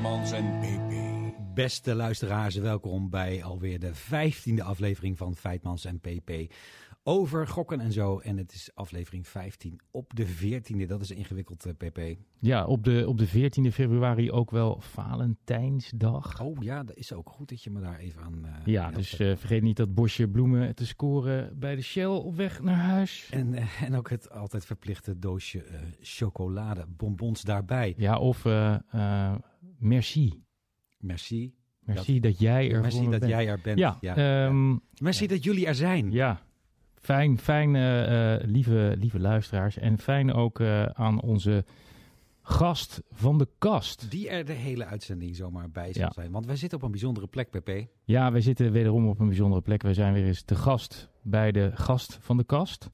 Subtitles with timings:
[0.00, 0.92] Feitmans en PP.
[1.54, 6.30] Beste luisteraars, welkom bij alweer de vijftiende aflevering van Feitmans en PP.
[7.02, 8.18] Over gokken en zo.
[8.18, 10.86] En het is aflevering 15 op de 14e.
[10.86, 12.00] Dat is ingewikkeld, eh, PP.
[12.38, 16.40] Ja, op de, op de 14e februari ook wel Valentijnsdag.
[16.42, 18.44] Oh ja, dat is ook goed dat je me daar even aan.
[18.44, 22.36] eh, ja, dus eh, vergeet niet dat bosje bloemen te scoren bij de Shell op
[22.36, 23.28] weg naar huis.
[23.30, 27.94] en, eh, en ook het altijd verplichte doosje eh chocolade, bonbons daarbij.
[27.96, 29.34] Ja, of eh, eh,
[29.80, 30.42] merci.
[30.98, 31.54] Merci.
[31.80, 33.26] Merci dat, jij er Merci dat bent.
[33.32, 33.78] jij er bent.
[33.78, 34.16] Ja, ja.
[34.46, 36.10] ehm, Merci dat jullie er zijn.
[36.12, 36.40] ja.
[36.94, 39.76] Fijn, fijn eh, eh, lieve, lieve luisteraars.
[39.78, 41.64] En fijn ook eh, aan onze
[42.42, 44.10] gast van de kast.
[44.10, 46.10] Die er de hele uitzending zomaar bij zal Ja.
[46.12, 46.30] zijn.
[46.30, 47.70] Want wij zitten op een bijzondere plek, PP.
[48.04, 49.82] Ja, wij zitten wederom op een bijzondere plek.
[49.82, 52.88] Wij zijn weer eens te gast bij de gast van de kast.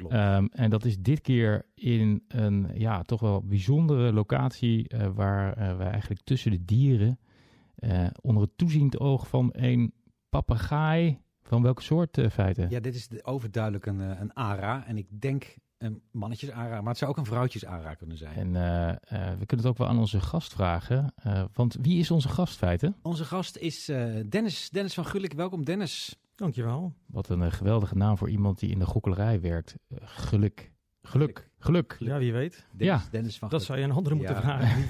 [0.00, 0.14] Klopt.
[0.14, 5.52] Ehm, en dat is dit keer in een ja, toch wel bijzondere locatie eh, waar
[5.56, 7.18] eh, wij eigenlijk tussen de dieren
[7.74, 9.92] eh, onder het toeziend oog van een
[10.28, 12.70] papegaai van welke soort feiten?
[12.70, 14.86] Ja, dit is de- overduidelijk een, een ARA.
[14.86, 18.34] En ik denk een mannetjes-ARA, maar het zou ook een vrouwtjes-ARA kunnen zijn.
[18.36, 18.52] En
[19.38, 21.14] we kunnen het ook wel aan onze gast vragen.
[21.52, 22.96] want wie is onze gast feiten?
[23.02, 23.84] Onze gast is
[24.28, 25.32] Dennis, Dennis van Gulik.
[25.32, 26.18] Welkom, Dennis.
[26.40, 26.94] Dankjewel.
[27.06, 29.74] Wat een eh, geweldige naam voor iemand die in de gokkelerij werkt.
[29.88, 30.72] Eh, geluk.
[31.02, 31.50] Geluk.
[31.58, 31.96] Geluk.
[31.98, 32.66] Ja, wie weet.
[32.76, 34.40] Dennis, Ja, Dennis van Dat zou je een andere moeten Ja.
[34.40, 34.84] vragen.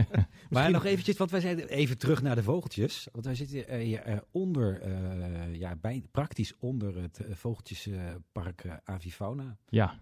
[0.50, 3.08] Maar nog eventjes, want wij zijn even terug naar de vogeltjes.
[3.12, 8.72] Want wij zitten eh, hier eh, onder, eh, ja, bij, praktisch onder het vogeltjespark eh,
[8.84, 9.56] Avifauna.
[9.68, 9.98] Ja,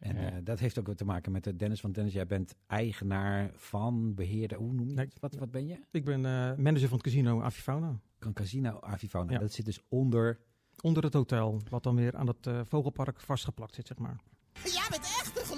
[0.00, 0.30] En Ja.
[0.30, 1.80] eh, dat heeft ook te maken met Dennis.
[1.80, 5.04] Want Dennis, jij bent eigenaar van, beheerder, hoe noem je Nee.
[5.04, 5.20] het?
[5.20, 5.78] Wat, wat ben je?
[5.90, 8.00] Ik ben eh, manager van het casino Avifauna.
[8.18, 9.32] Een casino Avifauna.
[9.32, 9.38] Ja.
[9.38, 10.40] Dat zit dus onder...
[10.82, 14.16] Onder het hotel, wat dan weer aan het eh, vogelpark vastgeplakt zit, zeg maar.
[14.64, 14.99] Een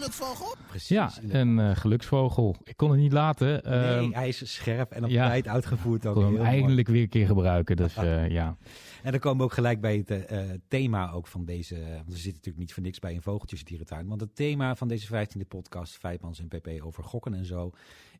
[0.03, 0.55] geluksvogel.
[0.69, 0.89] Precies.
[0.89, 2.57] ja een eh, geluksvogel.
[2.65, 3.65] Ik kon het niet laten.
[3.65, 5.29] Ehm, Nee, hij is scherp en op ja.
[5.29, 6.15] tijd uitgevoerd ik ook.
[6.15, 6.47] kon hem mooi.
[6.47, 7.77] eindelijk weer een keer gebruiken.
[7.77, 8.57] Dus eh, ja.
[9.03, 11.75] En dan komen we ook gelijk bij het eh, thema ook van deze...
[11.75, 14.09] Want we zitten natuurlijk niet voor niks bij een vogeltjesdierentuin.
[14.09, 17.71] Want het thema van deze 15e podcast, Vijfmans en PP over gokken en zo,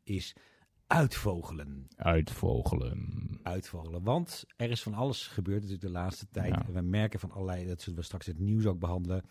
[0.03, 0.35] is
[0.87, 1.87] uitvogelen.
[1.95, 3.29] Uitvogelen.
[3.43, 4.03] Uitvogelen.
[4.03, 6.53] Want er is van alles gebeurd natuurlijk de laatste tijd.
[6.53, 6.65] Ja.
[6.67, 9.23] En we merken van allerlei, dat zullen we straks het nieuws ook behandelen.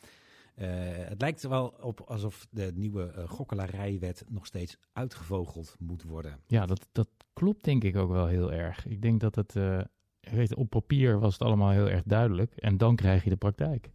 [0.55, 6.03] Eh, het lijkt er wel op alsof de nieuwe eh, gokkelarijwet nog steeds uitgevogeld moet
[6.03, 6.39] worden.
[6.47, 8.87] Ja, dat, dat klopt denk ik ook wel heel erg.
[8.87, 9.57] Ik denk dat het...
[9.57, 9.81] eh,
[10.21, 12.57] weet, op papier was het allemaal heel erg duidelijk.
[12.57, 13.91] En dan krijg je de praktijk.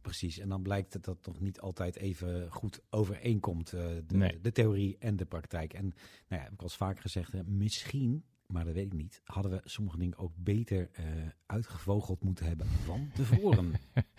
[0.00, 4.40] Precies, en dan blijkt dat dat nog niet altijd even goed overeenkomt, de, Nee.
[4.40, 5.72] de theorie en de praktijk.
[5.72, 5.94] En nou
[6.28, 9.60] ja, heb ik al eens vaker gezegd, misschien, maar dat weet ik niet, hadden we
[9.64, 11.04] sommige dingen ook beter eh,
[11.46, 13.72] uitgevogeld moeten hebben van tevoren.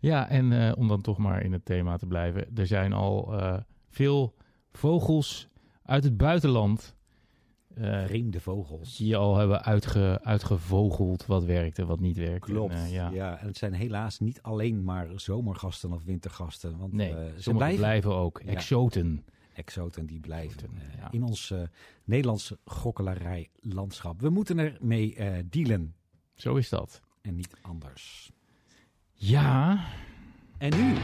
[0.00, 2.56] Ja, en eh, om dan toch maar in het thema te blijven.
[2.56, 3.56] Er zijn al eh,
[3.90, 4.34] veel
[4.72, 5.48] vogels
[5.82, 6.96] uit het buitenland...
[8.06, 8.96] Vreemde vogels.
[8.96, 12.44] die al hebben uitge, uitgevogeld wat werkt en wat niet werkt.
[12.44, 13.10] Klopt, En, ja.
[13.10, 13.38] ja.
[13.38, 16.78] En het zijn helaas niet alleen maar zomergasten of wintergasten.
[16.78, 18.40] Want Nee, ze blijven, blijven, ook.
[18.44, 18.50] Ja.
[18.50, 19.24] Exoten.
[19.54, 21.08] Exoten die blijven Exoten, eh, ja.
[21.12, 21.60] in ons eh,
[22.04, 24.20] Nederlandse gokkelarij-landschap.
[24.20, 25.94] We moeten ermee eh dealen
[26.34, 27.00] Zo is dat.
[27.22, 28.32] en niet anders.
[29.12, 29.84] Ja,
[30.58, 30.94] En nu?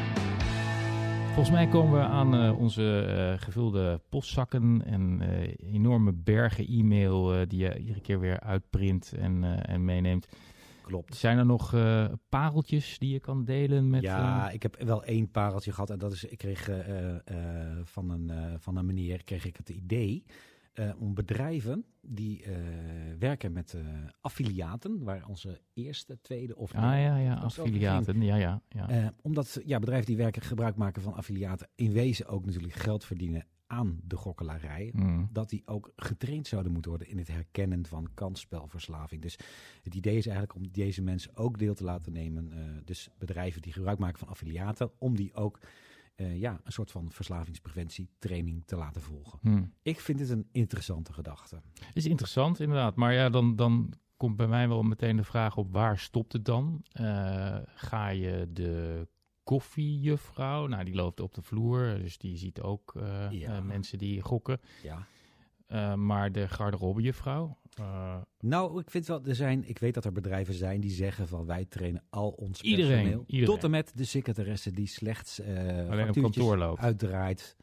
[1.26, 5.20] volgens mij komen we aan onze gevulde postzakken en
[5.72, 10.28] enorme bergen e-mail die je iedere keer weer uitprint en, en meeneemt.
[10.90, 11.16] Klopt.
[11.16, 14.02] Zijn er nog eh, pareltjes die je kan delen met...
[14.02, 15.90] ja, eh, ik heb wel één pareltje gehad.
[15.90, 17.16] En dat is, ik kreeg eh,
[17.82, 20.24] van, een, van een meneer kreeg ik het idee
[20.98, 22.44] om bedrijven die
[23.18, 23.76] werken met
[24.20, 28.22] affiliaten, waar onze eerste, tweede of ah ja, ja, affiliaten.
[28.22, 29.14] Ja, ja, ja.
[29.22, 33.46] Omdat ja, bedrijven die werken gebruik maken van affiliaten in wezen ook natuurlijk geld verdienen
[33.70, 34.90] aan de gokkelarij.
[34.92, 35.28] Mm.
[35.32, 39.22] Dat die ook getraind zouden moeten worden in het herkennen van kansspelverslaving.
[39.22, 39.38] Dus
[39.82, 42.52] het idee is eigenlijk om deze mensen ook deel te laten nemen.
[42.52, 45.58] eh, dus bedrijven die gebruik maken van affiliaten, om die ook
[46.14, 49.38] eh, ja, een soort van verslavingspreventietraining te laten volgen.
[49.42, 49.72] Mm.
[49.82, 51.60] Ik vind het een interessante gedachte.
[51.92, 52.96] Is interessant, inderdaad.
[52.96, 56.44] Maar ja, dan, dan komt bij mij wel meteen de vraag op waar stopt het
[56.44, 56.84] dan?
[56.92, 59.06] Eh, ga je de
[59.54, 63.56] koffiejuffrouw, nou die loopt op de vloer, dus die ziet ook eh, Ja.
[63.56, 64.60] eh, mensen die gokken.
[64.82, 65.06] Ja.
[65.66, 67.58] Eh, maar de garderobejuffrouw,
[68.40, 71.46] Nou, ik vind wel, er zijn, ik weet dat er bedrijven zijn die zeggen van
[71.46, 73.24] wij trainen al ons Iedereen, personeel.
[73.26, 73.54] iedereen.
[73.54, 76.80] Tot en met de secretaresse die slechts eh op kantoor loopt.
[76.80, 77.56] uitdraait,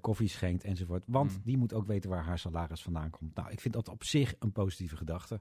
[0.00, 1.04] koffie schenkt enzovoort.
[1.06, 1.40] Want Mm.
[1.44, 3.34] die moet ook weten waar haar salaris vandaan komt.
[3.34, 5.40] Nou, ik vind dat op zich een positieve gedachte.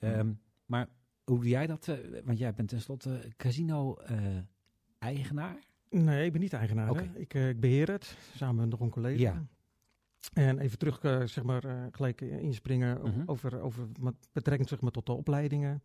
[0.00, 0.08] Mm.
[0.08, 0.32] Ehm,
[0.66, 0.88] maar
[1.24, 1.90] hoe doe jij dat?
[2.24, 3.32] want jij bent tenslotte
[5.06, 5.56] casino-eigenaar.
[5.90, 7.04] Nee, ik ben niet eigenaar.
[7.14, 9.20] Ik, eh, ik beheer het, samen met nog een collega.
[9.20, 9.46] Ja.
[10.32, 13.22] En even terug, eh, zeg maar, eh, gelijk inspringen Mhm.
[13.26, 13.88] over, over
[14.32, 15.82] betrekking zeg maar, tot de opleidingen.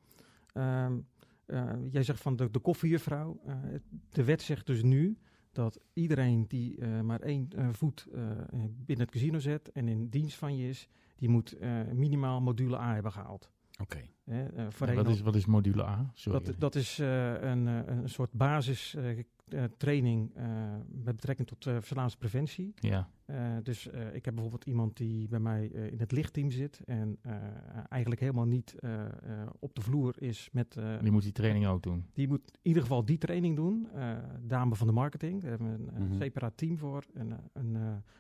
[0.54, 1.00] Ehm,
[1.46, 3.42] eh, jij zegt van de, de koffiejuffrouw.
[4.10, 5.18] De wet zegt dus nu
[5.52, 8.22] dat iedereen die maar één voet eh,
[8.86, 11.58] binnen het casino zet en in dienst van je is, die moet
[11.94, 13.52] minimaal module A hebben gehaald.
[13.82, 13.98] Oké.
[14.26, 16.12] Eh, wat, is, wat is module A?
[16.14, 16.44] Sorry.
[16.44, 18.96] dat, dat is eh, een, eh, een soort basis
[19.78, 20.46] training eh,
[20.88, 22.74] met betrekking tot uh, verslavingspreventie.
[22.76, 23.10] ja.
[23.26, 26.82] Uh, dus uh, ik heb bijvoorbeeld iemand die bij mij uh, in het lichtteam zit
[26.86, 27.34] en uh,
[27.90, 29.02] eigenlijk helemaal niet uh,
[29.60, 30.78] op de vloer is met.
[31.02, 32.06] die moet die training ook doen.
[32.14, 33.88] Die moet in ieder geval die training doen.
[34.42, 36.12] dame van de marketing, daar hebben we een, Mhm.
[36.12, 37.04] een separaat team voor.
[37.14, 37.78] En, een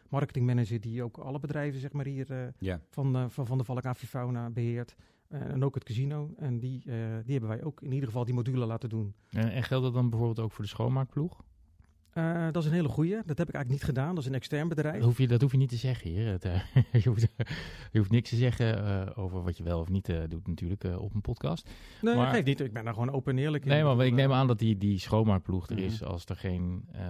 [0.10, 2.80] marketingmanager die ook alle bedrijven zeg maar hier Ja.
[2.90, 4.96] van, van Van de Valk Avifauna beheert.
[5.33, 6.33] Uh, en ook het casino.
[6.38, 6.94] En die, uh,
[7.24, 9.13] die hebben wij ook in ieder geval die module laten doen.
[9.30, 11.44] En, en geldt dat dan bijvoorbeeld ook voor de schoonmaakploeg?
[12.13, 13.16] Uh, dat is een hele goeie.
[13.25, 14.16] Dat heb ik eigenlijk niet gedaan.
[14.16, 14.96] Dat is een extern bedrijf.
[14.96, 16.28] Dat hoef je, dat hoef je niet te zeggen hier.
[16.28, 16.62] Het, uh,
[17.04, 17.28] je, hoeft,
[17.92, 21.13] je, hoeft, niks te zeggen uh, over wat je wel of niet doet natuurlijk op
[21.13, 21.69] een podcast.
[22.02, 22.60] Nee, maar, dat geeft niet.
[22.60, 23.69] Ik ben daar gewoon open en eerlijk in.
[23.69, 27.02] Nee, maar ik neem aan dat die, die schoonmaakploeg er is als er geen, uh,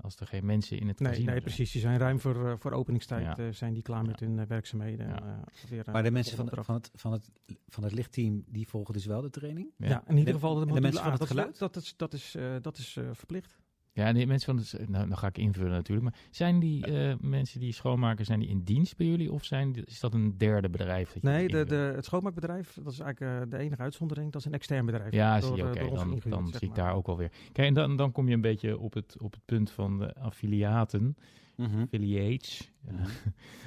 [0.00, 1.54] als er geen mensen in het nee, casino Nee, zijn.
[1.54, 1.72] precies.
[1.72, 3.36] Die zijn ruim voor, uh, voor openingstijd.
[3.36, 3.52] Ja.
[3.52, 5.08] zijn die klaar met hun werkzaamheden.
[5.08, 5.22] Ja.
[5.22, 7.30] En, weer, maar de mensen van, van, het, van, het,
[7.68, 9.70] van het lichtteam, die volgen dus wel de training?
[9.76, 11.58] Ja, ja in ieder geval de, de, de mensen van het dat, geluid?
[11.58, 13.58] Dat is, dat is, uh, dat is verplicht.
[13.98, 16.08] Ja, die mensen van het, nou, dan ga ik invullen natuurlijk.
[16.08, 19.32] Maar zijn die uh, mensen die schoonmaken, zijn die in dienst bij jullie?
[19.32, 21.12] Of zijn, is dat een derde bedrijf?
[21.12, 24.32] Dat nee, de, de, het schoonmaakbedrijf, dat is eigenlijk uh, de enige uitzondering.
[24.32, 25.12] Dat is een extern bedrijf.
[25.12, 25.70] Ja, zie je, oké.
[25.70, 27.32] Okay, dan, dan zie ik daar ook wel weer.
[27.52, 30.14] Kijk, en dan, dan kom je een beetje op het, op het punt van de
[30.14, 31.16] affiliaten.
[31.56, 31.82] Mm -hmm.
[31.82, 32.72] Affiliates.
[32.80, 32.94] Mhm.
[32.94, 33.06] Mm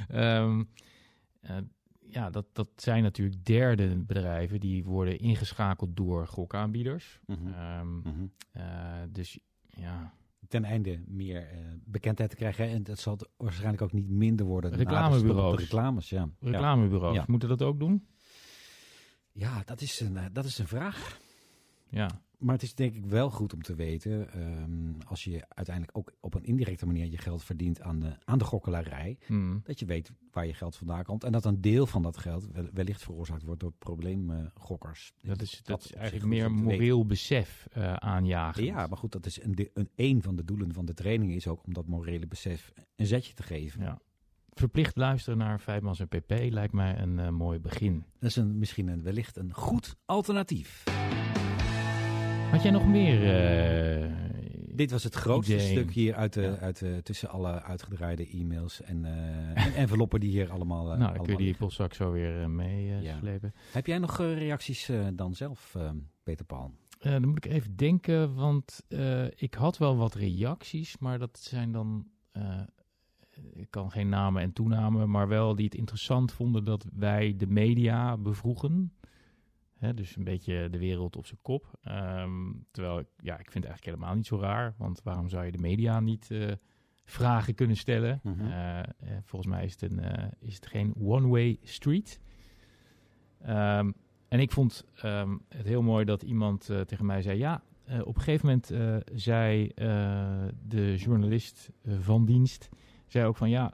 [0.08, 0.20] -hmm.
[0.20, 0.70] um,
[1.42, 1.58] uh,
[2.00, 7.20] ja, dat, dat zijn natuurlijk derde bedrijven die worden ingeschakeld door gokaanbieders.
[7.26, 7.40] Mhm.
[7.42, 8.32] Mm -hmm.
[8.54, 10.14] um, dus ja,
[10.52, 12.68] ten einde meer uh, bekendheid te krijgen.
[12.68, 14.72] En dat zal waarschijnlijk ook niet minder worden.
[14.74, 15.56] Reclamebureaus.
[15.56, 16.30] De reclames, ja.
[16.40, 17.16] Reclamebureaus.
[17.16, 17.24] Ja.
[17.28, 18.08] Moeten dat ook doen?
[19.32, 21.20] Ja, dat is een, uh, dat is een vraag.
[21.90, 22.22] Ja.
[22.42, 26.14] Maar het is denk ik wel goed om te weten, um, als je uiteindelijk ook
[26.20, 29.62] op een indirecte manier je geld verdient aan de, aan de gokkelarij, mm.
[29.64, 31.24] dat je weet waar je geld vandaan komt.
[31.24, 35.14] En dat een deel van dat geld wellicht veroorzaakt wordt door probleemgokkers.
[35.22, 38.64] Dat is, dat, dat is eigenlijk meer moreel besef uh, aanjagen.
[38.64, 41.48] Ja, maar goed, dat is een, een, een van de doelen van de training is
[41.48, 43.82] ook om dat morele besef een zetje te geven.
[43.82, 44.02] Ja.
[44.50, 48.06] Verplicht luisteren naar Vijfmans en PP lijkt mij een uh, mooi begin.
[48.20, 50.84] Dat is een, misschien een, wellicht een goed alternatief.
[52.52, 53.22] Had jij nog meer?
[54.04, 54.12] Uh,
[54.76, 55.70] Dit was het grootste ideeën.
[55.70, 56.58] stuk hier uit de, ja.
[56.58, 60.92] uit de, tussen alle uitgedraaide e-mails en, uh, en enveloppen die hier allemaal.
[60.92, 63.52] Uh, nou, allemaal kun je die postzak zo weer meeslepen.
[63.56, 63.62] Ja.
[63.72, 65.78] Heb jij nog reacties dan zelf,
[66.24, 66.72] Peter Paul?
[67.00, 68.86] Dan moet ik even denken, want
[69.36, 72.08] ik had wel wat reacties, maar dat zijn dan.
[73.54, 77.48] Ik kan geen namen en toenamen, maar wel die het interessant vonden dat wij de
[77.48, 78.94] media bevroegen.
[79.82, 81.80] Hè, dus een beetje de wereld op zijn kop.
[81.88, 85.46] Um, terwijl ik, ja, ik vind het eigenlijk helemaal niet zo raar, want waarom zou
[85.46, 86.30] je de media niet
[87.04, 88.20] vragen kunnen stellen?
[88.24, 88.44] Mhm.
[88.44, 88.84] Mm -hmm.
[89.24, 90.02] volgens mij is het, een,
[90.40, 92.20] is het geen one-way street.
[93.42, 93.94] Um,
[94.28, 97.64] en ik vond um, het heel mooi dat iemand tegen mij zei: Ja,
[98.04, 98.74] op een gegeven moment
[99.14, 99.68] zei
[100.68, 102.70] de journalist van dienst
[103.08, 103.74] zei ook van ja,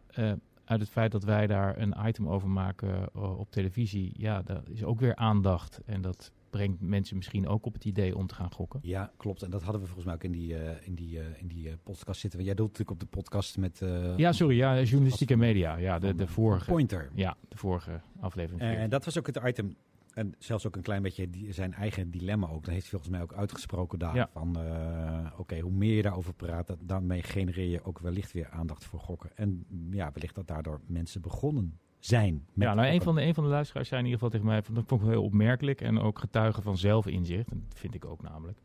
[0.67, 4.83] uit het feit dat wij daar een item over maken op televisie, ja, daar is
[4.83, 5.81] ook weer aandacht.
[5.85, 8.79] En dat brengt mensen misschien ook op het idee om te gaan gokken.
[8.83, 9.43] Ja, klopt.
[9.43, 10.55] En dat hadden we volgens mij ook in die,
[10.85, 12.43] in die, in die podcast zitten.
[12.43, 13.81] Jij doet natuurlijk op de podcast met.
[14.17, 15.75] ja, sorry, ja, journalistieke media.
[15.75, 16.71] Ja, de, de vorige.
[16.71, 17.09] Pointer.
[17.13, 18.61] Ja, de vorige aflevering.
[18.61, 19.75] En dat was ook het item
[20.17, 22.63] en zelfs ook een klein beetje die, zijn eigen dilemma ook.
[22.63, 24.15] Dat heeft volgens mij ook uitgesproken daar.
[24.15, 24.29] Ja.
[24.33, 28.31] Van, uh, oké, okay, hoe meer je daarover praat, dat, daarmee genereer je ook wellicht
[28.31, 29.29] weer aandacht voor gokken.
[29.35, 32.45] En ja, wellicht dat daardoor mensen begonnen zijn.
[32.53, 34.75] ja, nou, een van, de, een van de luisteraars zei in ieder geval tegen mij,
[34.75, 37.49] dat vond ik heel opmerkelijk en ook getuigen van zelfinzicht.
[37.49, 38.57] Dat vind ik ook namelijk.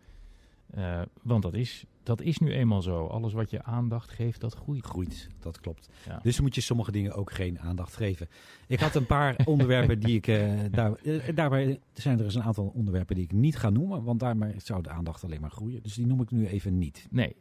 [0.75, 3.06] Uh, want dat is, dat is nu eenmaal zo.
[3.06, 4.85] Alles wat je aandacht geeft, dat groeit.
[4.85, 5.88] Groeit, dat klopt.
[6.06, 6.18] Ja.
[6.23, 8.28] Dus moet je sommige dingen ook geen aandacht geven.
[8.66, 10.26] Ik had een paar onderwerpen die ik...
[10.26, 14.02] Uh, daar, uh, daarbij zijn er eens een aantal onderwerpen die ik niet ga noemen.
[14.04, 15.82] Want daarmee zou de aandacht alleen maar groeien.
[15.82, 17.06] Dus die noem ik nu even niet.
[17.11, 17.37] Nee,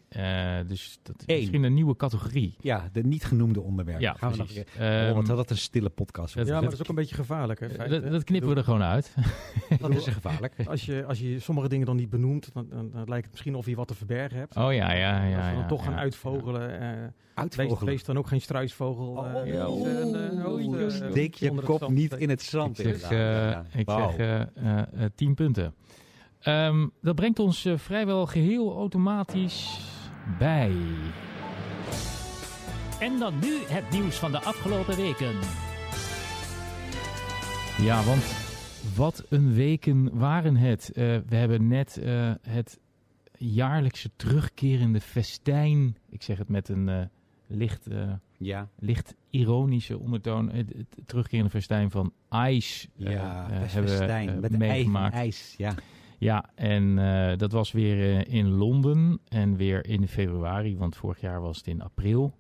[0.68, 1.38] dus dat is Eén.
[1.38, 2.56] misschien een nieuwe categorie.
[2.60, 4.04] Ja, de niet genoemde onderwerpen.
[4.04, 4.56] Ja, Gaan precies.
[4.56, 6.34] we nog, oh, want dat is een stille podcast.
[6.34, 7.60] Ja, maar dat is ook een beetje gevaarlijk.
[7.60, 9.16] Hè, dat, dat knippen we er gewoon uit.
[9.80, 10.54] dat is gevaarlijk.
[10.66, 13.56] Als je, als je sommige dingen dan niet benoemt, dan, dan, dan lijkt het misschien
[13.56, 14.51] of je wat te verbergen hebt.
[14.54, 15.36] Oh ja, ja, ja.
[15.36, 16.72] Als we dan ja, toch ja, gaan uitvogelen.
[16.72, 16.94] Ja.
[16.94, 17.78] Uh, uitvogelen.
[17.80, 19.08] Wees, wees, dan ook geen struisvogel.
[19.08, 22.86] Oh, uh, oh, uh, uh, steek je kop niet in het zand.
[22.86, 23.66] Ik zeg, ja.
[23.74, 24.12] ik wow.
[24.16, 24.48] zeg
[25.16, 25.74] tien punten.
[26.44, 29.80] Um, dat brengt ons vrijwel geheel automatisch
[30.40, 30.72] bij.
[33.00, 35.36] En dan nu het nieuws van de afgelopen weken.
[37.78, 38.24] Ja, want
[38.96, 40.92] wat een weken waren het.
[40.94, 42.80] Uh, we hebben net uh, het
[43.42, 45.98] jaarlijkse terugkerende festijn.
[46.10, 47.02] Ik zeg het met een uh,
[47.48, 47.88] licht,
[48.38, 48.70] ja.
[48.80, 50.52] licht ironische ondertoon.
[50.52, 52.14] Het, het, terugkerende festijn van
[52.48, 52.88] ICE.
[52.96, 54.40] Ja, hebben festijn.
[54.40, 55.14] met meegemaakt.
[55.14, 55.76] ijs, ja.
[56.18, 56.96] Ja, en
[57.38, 61.82] dat was weer in Londen en weer in februari, want vorig jaar was het in
[61.82, 62.38] april.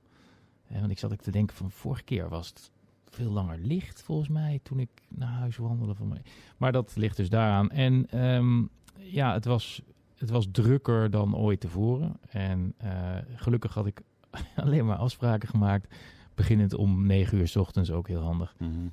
[0.67, 2.72] want ik zat ik te denken van vorige keer was het
[3.12, 5.96] veel langer licht, volgens mij, toen ik naar huis wandelde.
[5.96, 6.22] Van mij.
[6.58, 7.70] Maar dat ligt dus daaraan.
[7.70, 9.81] En um, ja, het was,
[10.21, 12.17] het was drukker dan ooit tevoren.
[12.29, 12.89] En uh,
[13.35, 14.01] gelukkig had ik
[14.55, 15.95] alleen maar afspraken gemaakt.
[16.35, 18.55] Beginnend om negen uur s ochtends, ook heel handig.
[18.57, 18.91] Mm -hmm.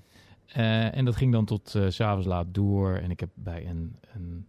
[0.57, 2.95] uh, en dat ging dan tot uh, s'avonds laat door.
[2.95, 4.47] En ik heb bij een, een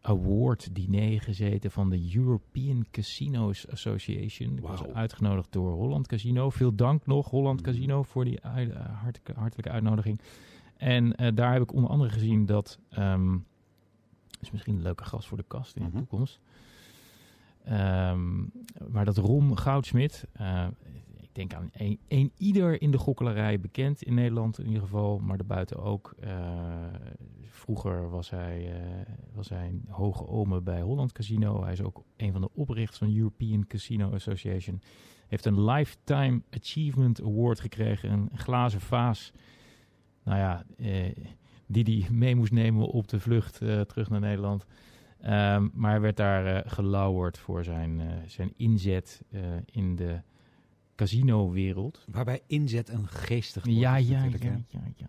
[0.00, 4.56] award diner gezeten van de European Casinos Association.
[4.56, 6.50] Ik was uitgenodigd door Holland Casino.
[6.50, 10.20] Veel dank nog, Holland Casino, voor die uit, hartelijke, hartelijke, uitnodiging.
[10.76, 12.78] En daar heb ik onder andere gezien dat...
[12.98, 13.46] Um,
[14.40, 16.00] is misschien een leuke gast voor de kast in mm -hmm.
[16.00, 16.40] de toekomst.
[17.70, 18.52] Um,
[18.88, 20.26] maar dat Ron Goudsmit...
[20.40, 20.66] Uh,
[21.20, 25.18] ik denk aan een, een, ieder in de gokkelarij bekend in Nederland in ieder geval,
[25.18, 26.14] maar daarbuiten ook.
[26.24, 26.30] Uh,
[27.48, 29.02] vroeger was hij, uh,
[29.34, 31.62] was hij een hoge ome bij Holland Casino.
[31.62, 34.82] Hij is ook een van de oprichters van European Casino Association.
[35.26, 39.32] Heeft een Lifetime Achievement Award gekregen, een glazen vaas.
[40.22, 40.64] Nou ja,
[41.68, 43.58] die hij mee moest nemen op de vlucht
[43.88, 44.66] terug naar Nederland.
[45.22, 49.22] Um, maar hij werd daar gelauwerd voor zijn, zijn inzet
[49.64, 50.20] in de
[50.94, 52.04] casino-wereld.
[52.10, 55.08] Waarbij inzet een geestig woord ja, is ja, ja, ja, ja.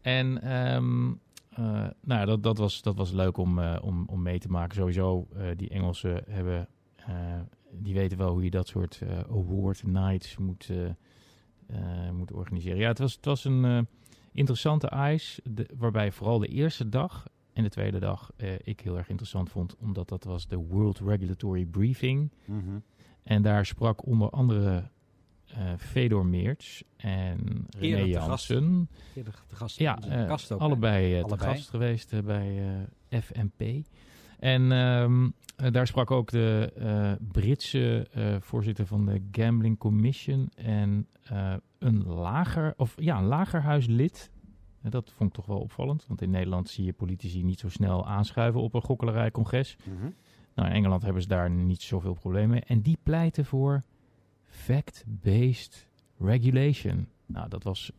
[0.00, 1.20] En um,
[1.58, 4.74] uh, nou, dat, dat, was, dat was leuk om, uh, om, om mee te maken.
[4.74, 6.68] Sowieso, uh, die Engelsen hebben,
[7.70, 10.70] die weten wel hoe je dat soort award nights moet,
[12.12, 12.78] moet organiseren.
[12.78, 13.86] Ja, het was, het was een
[14.34, 15.12] interessante
[15.44, 18.32] de, waarbij vooral de eerste dag en de tweede dag
[18.64, 22.30] ik heel erg interessant vond, omdat dat was de World Regulatory Briefing.
[22.44, 22.82] Mm -hmm.
[23.22, 24.90] En daar sprak onder andere
[25.58, 28.88] uh, Fedor Meerts en René Jansen.
[29.14, 29.78] Eerder te gast.
[29.78, 33.82] Ja, uh, gast ook, allebei, uh, allebei te gast geweest bij FNP.
[34.44, 35.34] En um,
[35.70, 38.06] daar sprak ook de Britse
[38.40, 41.06] voorzitter van de Gambling Commission en
[41.78, 44.30] een lager, of ja, een lagerhuislid.
[44.82, 48.06] Dat vond ik toch wel opvallend, want in Nederland zie je politici niet zo snel
[48.06, 49.76] aanschuiven op een gokkelerijcongres.
[49.84, 50.14] Mm -hmm.
[50.54, 52.64] Nou, in Engeland hebben ze daar niet zoveel problemen mee.
[52.66, 53.82] En die pleiten voor
[54.46, 57.08] fact-based regulation.
[57.26, 57.92] Nou, dat was.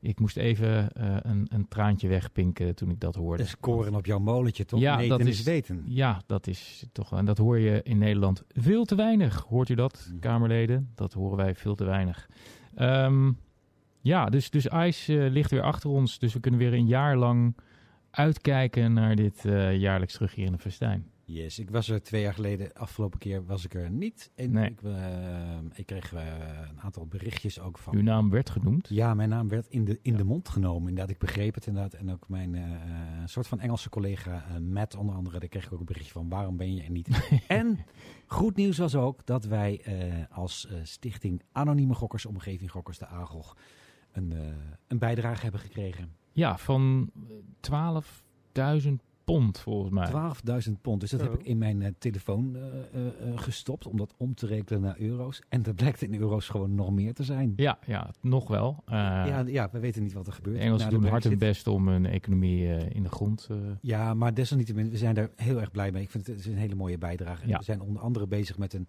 [0.00, 3.42] Ik moest even uh, een, een, traantje wegpinken toen ik dat hoorde.
[3.42, 4.80] De scoren op jouw molentje, toch?
[4.80, 5.82] Ja, Meten dat is weten.
[5.86, 7.12] Ja, dat is toch.
[7.12, 9.44] En dat hoor je in Nederland veel te weinig.
[9.48, 10.18] Hoort u dat, Mm.
[10.18, 10.90] Kamerleden?
[10.94, 12.28] Dat horen wij veel te weinig.
[12.78, 13.38] Um,
[14.00, 16.18] ja, dus, dus ICE uh, ligt weer achter ons.
[16.18, 17.56] Dus we kunnen weer een jaar lang
[18.10, 21.06] uitkijken naar dit uh, jaarlijks terugkerende festijn.
[21.30, 24.30] Yes, ik was er twee jaar geleden, afgelopen keer was ik er niet.
[24.34, 24.70] En Nee.
[24.70, 26.20] ik, uh, ik kreeg uh,
[26.70, 27.94] een aantal berichtjes ook van...
[27.94, 28.88] Uw naam werd genoemd.
[28.88, 30.18] Ja, mijn naam werd in de, in Ja.
[30.18, 30.88] de mond genomen.
[30.88, 31.94] Inderdaad, ik begreep het inderdaad.
[31.94, 32.62] En ook mijn uh,
[33.24, 36.56] soort van Engelse collega Matt onder andere, daar kreeg ik ook een berichtje van waarom
[36.56, 37.30] ben je er niet.
[37.46, 37.78] en
[38.26, 39.84] goed nieuws was ook dat wij
[40.30, 43.56] als stichting Anonieme Gokkers, Omgeving Gokkers, de AGOG,
[44.12, 44.34] een,
[44.86, 46.12] een bijdrage hebben gekregen.
[46.32, 47.10] Ja, van
[47.70, 50.10] 12.000 pond volgens mij.
[50.68, 51.00] 12.000 pond.
[51.00, 54.46] Dus dat heb ik in mijn uh, telefoon uh, uh, gestopt om dat om te
[54.46, 55.42] rekenen naar euro's.
[55.48, 57.52] En dat blijkt in euro's gewoon nog meer te zijn.
[57.56, 58.82] Ja, ja nog wel.
[58.86, 60.56] Uh, ja, ja, we weten niet wat er gebeurt.
[60.56, 61.56] de Engelsen Na doen hard hun Brexit.
[61.64, 63.48] best om hun economie uh, in de grond...
[63.50, 66.02] Uh, Ja, maar desalniettemin, we zijn daar heel erg blij mee.
[66.02, 67.42] Ik vind het, het is een hele mooie bijdrage.
[67.42, 67.58] En Ja.
[67.58, 68.88] We zijn onder andere bezig met een,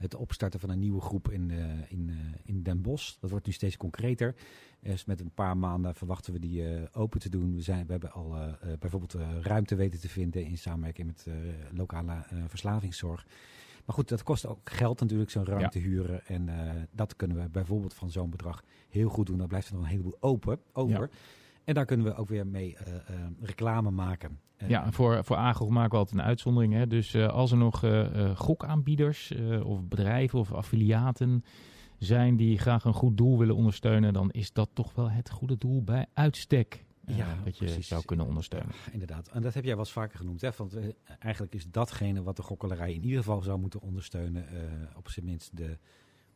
[0.00, 3.14] het opstarten van een nieuwe groep in, eh, in, eh, in Den Bosch.
[3.20, 4.34] Dat wordt nu steeds concreter.
[4.82, 7.54] Dus met een paar maanden verwachten we die eh, open te doen.
[7.54, 11.06] We, zijn, we hebben al eh, eh, bijvoorbeeld eh, ruimte weten te vinden in samenwerking
[11.06, 11.34] met eh,
[11.72, 13.26] lokale eh, verslavingszorg.
[13.84, 16.26] Maar goed, dat kost ook geld natuurlijk, zo'n ruimte huren.
[16.26, 19.38] En eh, dat kunnen we bijvoorbeeld van zo'n bedrag heel goed doen.
[19.38, 21.00] Dan blijft er nog een heleboel open, over.
[21.00, 21.08] Ja.
[21.64, 23.02] En daar kunnen we ook weer mee eh, eh,
[23.40, 24.40] reclame maken.
[24.56, 25.36] Eh, ja, voor, voor
[25.72, 26.72] maken we altijd een uitzondering.
[26.72, 26.86] Hè?
[26.86, 27.84] Dus als er nog
[28.34, 31.44] gokaanbieders of bedrijven of affiliaten
[31.98, 35.58] zijn die graag een goed doel willen ondersteunen, dan is dat toch wel het goede
[35.58, 36.84] doel bij uitstek.
[37.06, 37.88] Ja, dat je precies.
[37.88, 38.72] zou kunnen ondersteunen.
[38.86, 39.28] Ja, inderdaad.
[39.28, 40.40] En dat heb jij wel eens vaker genoemd.
[40.40, 40.50] Hè?
[40.56, 40.78] Want
[41.18, 44.46] eigenlijk is datgene wat de gokkelarij in ieder geval zou moeten ondersteunen.
[44.96, 45.78] op zijn minst de,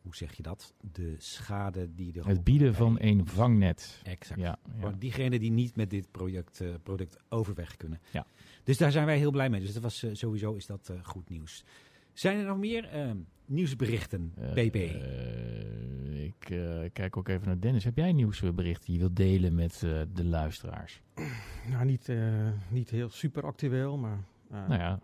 [0.05, 0.75] hoe zeg je dat?
[0.93, 4.01] De schade die de Het bieden van een vangnet.
[4.05, 4.41] Exact.
[4.41, 4.81] Ja, ja.
[4.81, 8.01] Voor diegenen die niet met dit project, eh, product overweg kunnen.
[8.13, 8.27] Ja.
[8.65, 9.61] Dus daar zijn wij heel blij mee.
[9.61, 11.65] Dus dat was, eh, sowieso is dat eh, goed nieuws.
[12.13, 12.89] Zijn er nog meer
[13.47, 14.65] nieuwsberichten, eh,
[16.25, 17.85] ik eh, kijk ook even naar Dennis.
[17.85, 21.03] Heb jij nieuwsberichten die je wilt delen met eh, de luisteraars?
[21.71, 25.01] Nou, niet, eh, niet heel super actueel, maar eh, Nou ja,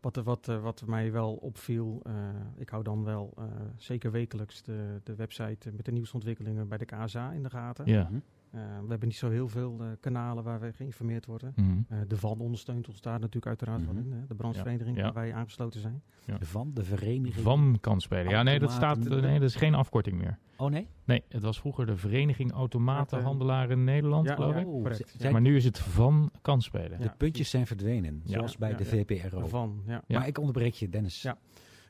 [0.00, 2.12] wat, wat, eh, wat mij wel opviel, eh,
[2.56, 3.44] ik hou dan wel eh,
[3.76, 7.86] zeker wekelijks de, de website met de nieuwsontwikkelingen bij de KSA in de gaten.
[7.86, 8.10] ja.
[8.56, 11.52] Eh, we hebben niet zo heel veel eh, kanalen waar we geïnformeerd worden.
[11.56, 11.70] Mhm.
[11.88, 14.02] Eh, de VAN ondersteunt ons daar natuurlijk uiteraard wel Mhm.
[14.04, 15.12] in, hè, de branchevereniging Ja, ja.
[15.12, 16.02] waar wij aangesloten zijn.
[16.40, 17.44] Van de vereniging.
[17.44, 18.28] Van kan spelen.
[18.28, 20.38] Ja, nee dat, staat, nee, dat is geen afkorting meer.
[20.56, 20.88] Oh nee?
[21.04, 24.66] Nee, het was vroeger de Vereniging Automatenhandelaren Nederland, Ja, geloof ja, ik.
[24.66, 25.30] Oh, correct.
[25.30, 27.00] Maar nu is het van kan spelen.
[27.00, 28.32] De puntjes zijn verdwenen, Ja.
[28.32, 28.90] zoals bij Ja, de ja.
[28.90, 29.40] VPRO.
[29.40, 30.02] De VAN, ja.
[30.06, 30.18] Ja.
[30.18, 31.22] Maar ik onderbreek je, Dennis.
[31.22, 31.38] Ja.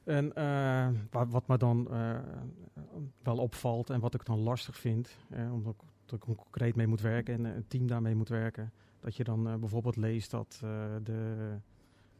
[0.04, 2.18] En eh, wat, wat me dan eh,
[3.22, 5.80] wel opvalt en wat ik dan lastig vind, eh, omdat ik,
[6.18, 9.96] concreet mee moet werken en een team daarmee moet werken, dat je dan eh, bijvoorbeeld
[9.96, 10.70] leest dat eh,
[11.02, 11.56] de,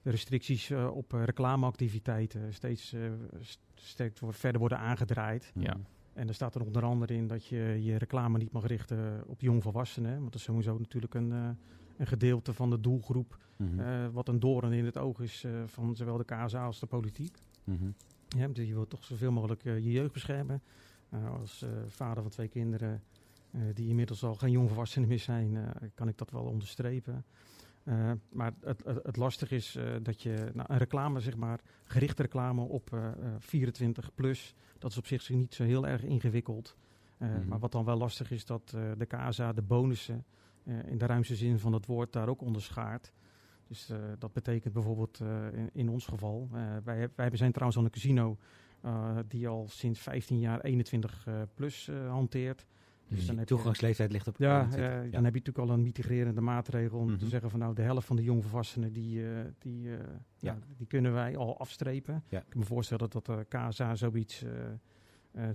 [0.03, 2.95] de restricties eh, op reclameactiviteiten steeds
[3.41, 5.53] st- steeds wordt- verder worden aangedraaid.
[5.55, 5.77] Ja.
[6.13, 9.41] En er staat er onder andere in dat je je reclame niet mag richten op
[9.41, 11.31] jongvolwassenen, want dat is sowieso natuurlijk een,
[11.97, 14.11] een gedeelte van de doelgroep, Mhm.
[14.11, 17.37] wat een doorn in het oog is van zowel de KSA als de politiek.
[17.65, 17.91] Mhm.
[18.29, 20.63] Ja, dus je wilt toch zoveel mogelijk je jeugd beschermen.
[21.39, 23.03] Als vader van twee kinderen
[23.75, 27.25] die inmiddels al geen jongvolwassenen meer zijn, eh, kan ik dat wel onderstrepen.
[27.85, 31.61] Eh, maar het, het, het lastig is eh, dat je nou, een reclame, zeg maar,
[31.85, 36.03] gerichte reclame op eh, eh, 24 plus, dat is op zich niet zo heel erg
[36.03, 36.77] ingewikkeld.
[37.19, 37.49] Eh, Mhm.
[37.49, 40.25] Maar wat dan wel lastig is, dat eh, de KSA de bonussen
[40.65, 43.13] eh, in de ruimste zin van het woord daar ook onderschaart.
[43.69, 47.79] Dus eh, dat betekent bijvoorbeeld eh, in, in ons geval, eh, wij, wij zijn trouwens
[47.79, 48.37] al een casino
[48.81, 52.67] eh, die al sinds 15 jaar 21 eh, plus eh, hanteert.
[53.09, 54.91] Dus dan je- toegangsleeftijd ligt op Ja, 21.
[54.91, 55.11] eh, Ja.
[55.11, 57.27] dan heb je natuurlijk al een mitigerende maatregel om te Mhm.
[57.29, 59.99] zeggen van nou de helft van de jongvolwassenen die, eh, die, eh,
[60.39, 60.59] Ja.
[60.77, 62.23] die kunnen wij al afstrepen.
[62.29, 62.39] Ja.
[62.39, 64.67] Ik kan me voorstellen dat de KSA zoiets eh, eh,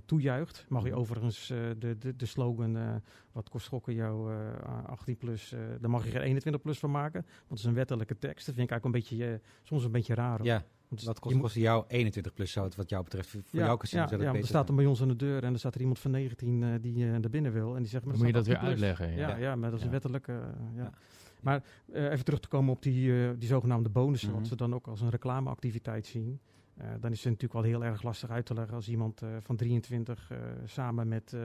[0.06, 0.64] toejuicht.
[0.68, 0.98] Mag je Mhm.
[0.98, 2.94] overigens eh, de, de, de slogan eh,
[3.32, 6.90] wat kost schokken jou eh, 18 plus, eh daar mag je geen 21 plus van
[6.90, 7.20] maken.
[7.22, 8.46] Want het is een wettelijke tekst.
[8.46, 10.36] Dat vind ik eigenlijk een beetje, eh, soms een beetje raar.
[10.38, 10.46] hoor.
[10.46, 13.64] Ja, Want wat je kost, jou 21 plus zou het wat jou betreft voor ja,
[13.64, 15.52] jouw casino ja, ja, dat want er staat er bij ons aan de deur en
[15.52, 17.74] er staat er iemand van 19 eh, die eh naar binnen wil.
[17.76, 18.98] En die zegt, maar Dan moet je dat weer staat 18 plus.
[18.98, 19.28] uitleggen.
[19.28, 19.36] Ja.
[19.38, 19.86] Ja, ja, maar dat is Ja.
[19.86, 20.32] een wettelijke.
[20.32, 20.82] eh, ja.
[20.82, 20.92] Ja.
[21.40, 24.38] Maar eh, even terug te komen op die, eh, die zogenaamde bonussen, Mhm.
[24.38, 26.40] wat ze dan ook als een reclameactiviteit zien.
[26.76, 29.28] Eh, dan is het natuurlijk wel heel erg lastig uit te leggen als iemand eh,
[29.42, 31.36] van 23 eh, samen met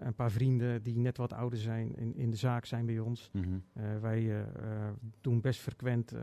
[0.00, 3.30] een paar vrienden die net wat ouder zijn in, in de zaak zijn bij ons.
[3.32, 3.58] Mhm.
[4.00, 4.44] Wij
[5.20, 6.14] doen best frequent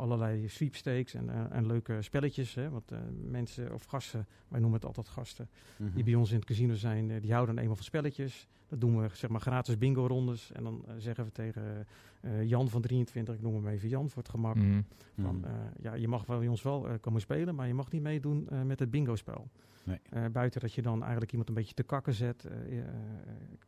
[0.00, 2.54] allerlei sweepstakes en, eh, en leuke spelletjes.
[2.54, 5.94] Hè, want eh, mensen of gasten, wij noemen het altijd gasten, Mhm.
[5.94, 8.48] die bij ons in het casino zijn, eh, die houden dan eenmaal van spelletjes.
[8.68, 10.52] Dat doen we zeg maar gratis bingo rondes.
[10.52, 11.86] En dan zeggen we tegen
[12.20, 14.54] eh, Jan van 23, ik noem hem even Jan voor het gemak.
[14.56, 14.80] Mhm.
[15.20, 15.44] Van, Mhm.
[15.44, 18.02] eh, ja, je mag wel bij ons wel eh, komen spelen, maar je mag niet
[18.02, 19.48] meedoen eh, met het bingo spel.
[19.84, 19.98] Nee.
[20.10, 22.46] Eh, buiten dat je dan eigenlijk iemand een beetje te kakken zet,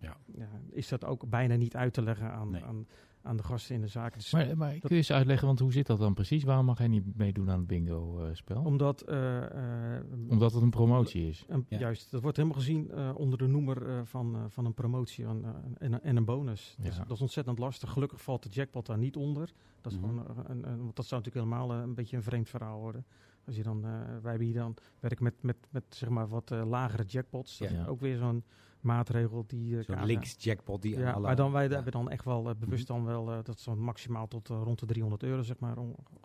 [0.01, 0.17] Ja.
[0.35, 2.65] ja, is dat ook bijna niet uit te leggen aan, Nee.
[2.65, 2.87] aan,
[3.23, 4.15] aan de gasten in de zaak.
[4.15, 6.45] Dus Maar, maar kun je eens uitleggen, want hoe zit dat dan precies?
[6.45, 8.63] Waarom mag hij niet meedoen aan het bingo-spel?
[8.63, 11.45] omdat, eh, eh, Omdat het een promotie is.
[11.49, 11.79] een- Ja.
[11.79, 15.25] Juist, dat wordt helemaal gezien eh, onder de noemer eh, van, eh, van een promotie
[15.27, 16.77] en, eh, en, en een bonus.
[16.81, 17.91] Dus dat is ontzettend lastig.
[17.91, 19.53] Gelukkig valt de jackpot daar niet onder.
[19.81, 20.09] Dat, is Mhm.
[20.09, 23.05] gewoon, een, een, want dat zou natuurlijk helemaal een beetje een vreemd verhaal worden.
[23.47, 23.91] Als je dan, eh,
[24.23, 27.59] wij hebben hier dan werken met, met, met zeg maar wat eh, lagere jackpots.
[27.59, 27.81] Dat Ja.
[27.81, 28.45] is ook weer zo'n
[28.83, 29.79] maatregel die...
[29.79, 31.27] eh, Zo'n KSA links jackpot die Ja, alle...
[31.27, 31.75] maar dan wij ja.
[31.75, 32.97] hebben dan echt wel eh, bewust Mhm.
[32.97, 35.77] dan wel, eh, dat dan maximaal tot rond de 300 euro zeg maar,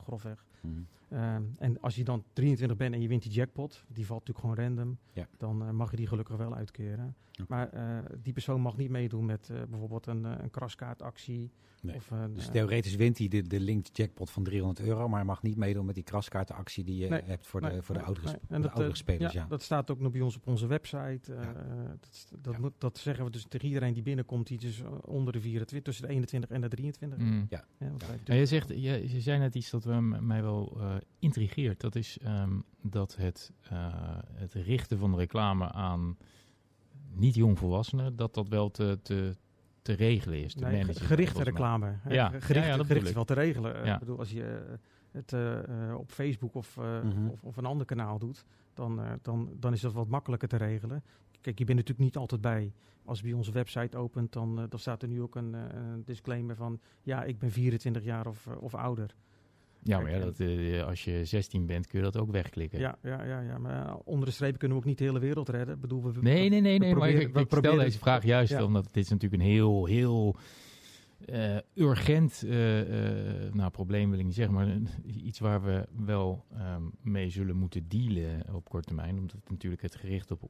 [0.04, 0.46] grofweg.
[0.62, 0.74] Mhm.
[1.10, 4.56] Ehm, en als je dan 23 bent en je wint die jackpot, die valt natuurlijk
[4.56, 5.28] gewoon random, Ja.
[5.38, 7.16] dan eh, mag je die gelukkig wel uitkeren.
[7.48, 11.52] Maar eh, die persoon mag niet meedoen met eh, bijvoorbeeld een, eh, een kraskaartactie.
[11.82, 11.96] Nee.
[11.96, 15.28] Of een, Dus theoretisch wint hij de, de linked jackpot van 300 euro, maar hij
[15.28, 18.02] mag niet meedoen met die kraskaartenactie die je Nee, hebt voor nee, de, voor de
[18.02, 18.36] oudere, nee.
[18.36, 19.34] sp- En voor de dat, oudere spelers.
[19.34, 21.34] Ja, dat staat ook nog bij ons op onze website.
[21.34, 21.48] eh,
[22.00, 22.60] dat, dat, Ja.
[22.60, 26.06] moet, dat zeggen we dus tegen iedereen die binnenkomt, die dus onder de 24, tussen
[26.08, 27.20] de 21 en de 23.
[27.20, 27.46] Mm.
[27.50, 28.76] Ja, want je, zegt, je,
[29.14, 31.80] je zei net iets dat we mij wel eh, intrigeert.
[31.82, 36.18] Dat is ehm, dat het, eh, het richten van reclame aan
[37.14, 39.36] niet-jongvolwassenen, dat dat wel te, te,
[39.82, 40.54] te regelen is.
[40.54, 41.94] Te Nee, managen, gerichte reclame.
[42.02, 42.14] hè.
[42.14, 42.28] Ja.
[42.30, 43.76] Gericht, Ja, ja, dat gericht is wel te regelen.
[43.80, 43.94] Eh, Ja.
[43.94, 44.78] Ik bedoel, als je
[45.12, 47.28] het eh, eh, op Facebook of, eh, Mhm.
[47.28, 50.58] of, of een ander kanaal doet, dan, eh, dan, dan is dat wat makkelijker te
[50.58, 51.04] regelen.
[51.42, 52.74] Kijk, je bent natuurlijk niet altijd bij.
[53.06, 56.04] Als je bij onze website opent, dan, dan staat er nu ook een, eh, een
[56.06, 56.80] disclaimer van...
[57.04, 59.16] ja, ik ben 24 jaar of, of ouder.
[59.84, 62.80] Ja, maar ja, dat, eh, als je 16 bent, kun je dat ook wegklikken.
[62.80, 65.20] Ja, ja, ja, ja, maar eh, onder de streep kunnen we ook niet de hele
[65.20, 65.76] wereld redden.
[65.76, 66.96] Ik bedoel, we, we- Nee, nee, nee, nee.
[66.96, 68.64] Maar ik, ik stel deze vraag juist Ja.
[68.64, 70.36] omdat dit is natuurlijk een heel, heel
[71.26, 72.80] eh, urgent eh,
[73.46, 74.68] eh, nou, probleem wil ik niet zeggen, maar
[75.06, 79.18] iets waar we wel ehm, mee zullen moeten dealen op korte termijn.
[79.18, 80.50] Omdat het natuurlijk het gericht op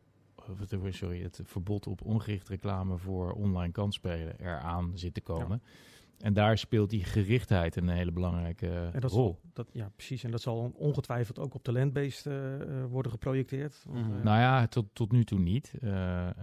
[0.69, 5.61] eh, sorry, het verbod op ongericht reclame voor online kansspelen eraan zit te komen.
[6.17, 9.23] En daar speelt die gerichtheid een hele belangrijke En dat rol.
[9.23, 10.23] zal, dat, ja, precies.
[10.23, 13.85] En dat zal ongetwijfeld ook op de landbased eh, worden geprojecteerd.
[13.87, 13.97] Mhm.
[13.97, 15.73] eh, Nou ja, tot, tot nu toe niet.
[15.81, 16.33] Eh, eh,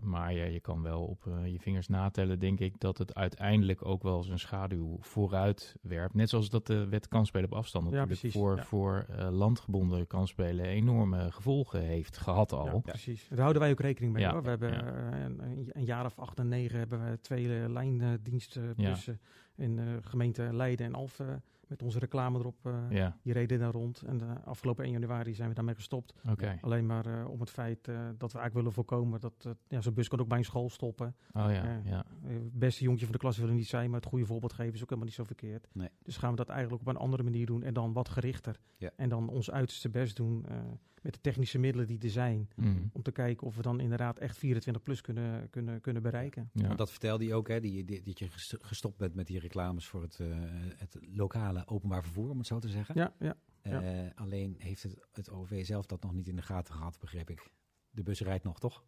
[0.00, 4.02] maar ja, je kan wel op je vingers natellen, denk ik, dat het uiteindelijk ook
[4.02, 6.14] wel zijn schaduw vooruit werpt.
[6.14, 8.64] Net zoals dat de wet kansspelen op afstand Ja, natuurlijk precies, voor, ja.
[8.64, 12.64] voor eh, landgebonden kansspelen enorme gevolgen heeft gehad al.
[12.66, 13.26] Ja, precies.
[13.28, 14.22] Daar houden wij ook rekening mee.
[14.22, 14.42] Ja, Hoor.
[14.42, 15.12] We hebben ja.
[15.24, 19.19] een, een jaar of acht en negen hebben we twee eh, lijndienstbussen
[19.60, 22.56] in de gemeente Leiden en Alphen met onze reclame erop.
[22.62, 24.02] eh, Ja, Die reden daar rond.
[24.02, 26.14] En de afgelopen 1 januari zijn we daarmee gestopt.
[26.60, 29.80] Alleen maar eh, om het feit eh, dat we eigenlijk willen voorkomen dat eh, ja,
[29.80, 31.14] zo'n bus kan ook bij een school stoppen.
[31.32, 32.04] Oh ja, Ja.
[32.24, 34.82] Eh, beste jongetje van de klas willen niet zijn, maar het goede voorbeeld geven is
[34.82, 35.68] ook helemaal niet zo verkeerd.
[35.72, 35.88] Nee.
[36.02, 38.60] Dus gaan we dat eigenlijk op een andere manier doen en dan wat gerichter.
[38.76, 38.90] Ja.
[38.96, 40.56] En dan ons uiterste best doen eh,
[41.00, 42.48] met de technische middelen die er zijn.
[42.56, 42.90] Mm.
[42.92, 46.50] Om te kijken of we dan inderdaad echt 24 plus kunnen, kunnen, kunnen bereiken.
[46.52, 46.66] ja.
[46.66, 49.38] Want dat vertelde hij ook, hè, die, die, dat je ges- gestopt bent met die
[49.38, 50.28] reclames voor het, eh,
[50.76, 52.94] het lokale openbaar vervoer, om het zo te zeggen.
[52.98, 53.36] Ja, ja.
[53.62, 53.82] ja.
[53.82, 57.30] Eh, alleen heeft het, het OV zelf dat nog niet in de gaten gehad, begreep
[57.30, 57.50] ik.
[57.90, 58.84] De bus rijdt nog, toch?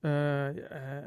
[0.00, 0.54] Eh, eh,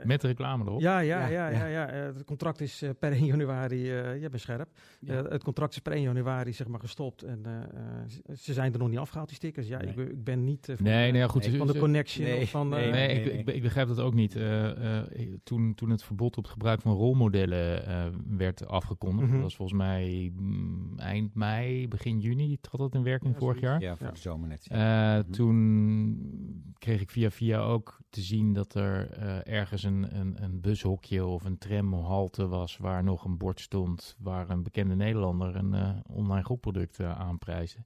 [0.04, 0.80] Met reclame erop.
[0.82, 1.66] Ja, ja, Ja, ja, ja.
[1.66, 1.88] ja.
[1.88, 4.70] ja, het contract is eh, per 1 januari, eh jij bent scherp.
[5.00, 5.24] Ja.
[5.24, 8.74] Eh, het contract is per 1 januari zeg maar gestopt en eh, eh, ze- zijn
[8.74, 9.68] er nog niet afgehaald, die stickers.
[9.68, 9.88] Ja, Nee.
[9.88, 11.46] ik, ben- ik ben niet van, Nee, de- nee, ja, goed.
[11.48, 12.70] Van de connection van...
[12.70, 13.40] nee, eh, Nee, nee, ik, nee.
[13.40, 14.36] Ik, ik begrijp dat ook niet.
[14.36, 15.04] Eh, eh,
[15.44, 19.34] toen, toen het verbod op het gebruik van rolmodellen eh, werd afgekondigd, Mhm.
[19.34, 23.60] dat was volgens mij mm, eind mei, begin juni, trad dat in werking Ja, vorig
[23.60, 23.82] jaar.
[23.82, 24.14] Ja, voor Ja.
[24.14, 24.68] de zomer net.
[24.70, 24.80] Eh,
[25.14, 25.32] Mhm.
[25.32, 30.62] Toen kreeg ik via via ook te zien dat er eh, ergens een, een, een
[30.62, 35.74] bushokje of een tramhalte was waar nog een bord stond waar een bekende Nederlander een
[35.74, 37.84] eh, online gokproduct eh, aanprijsde.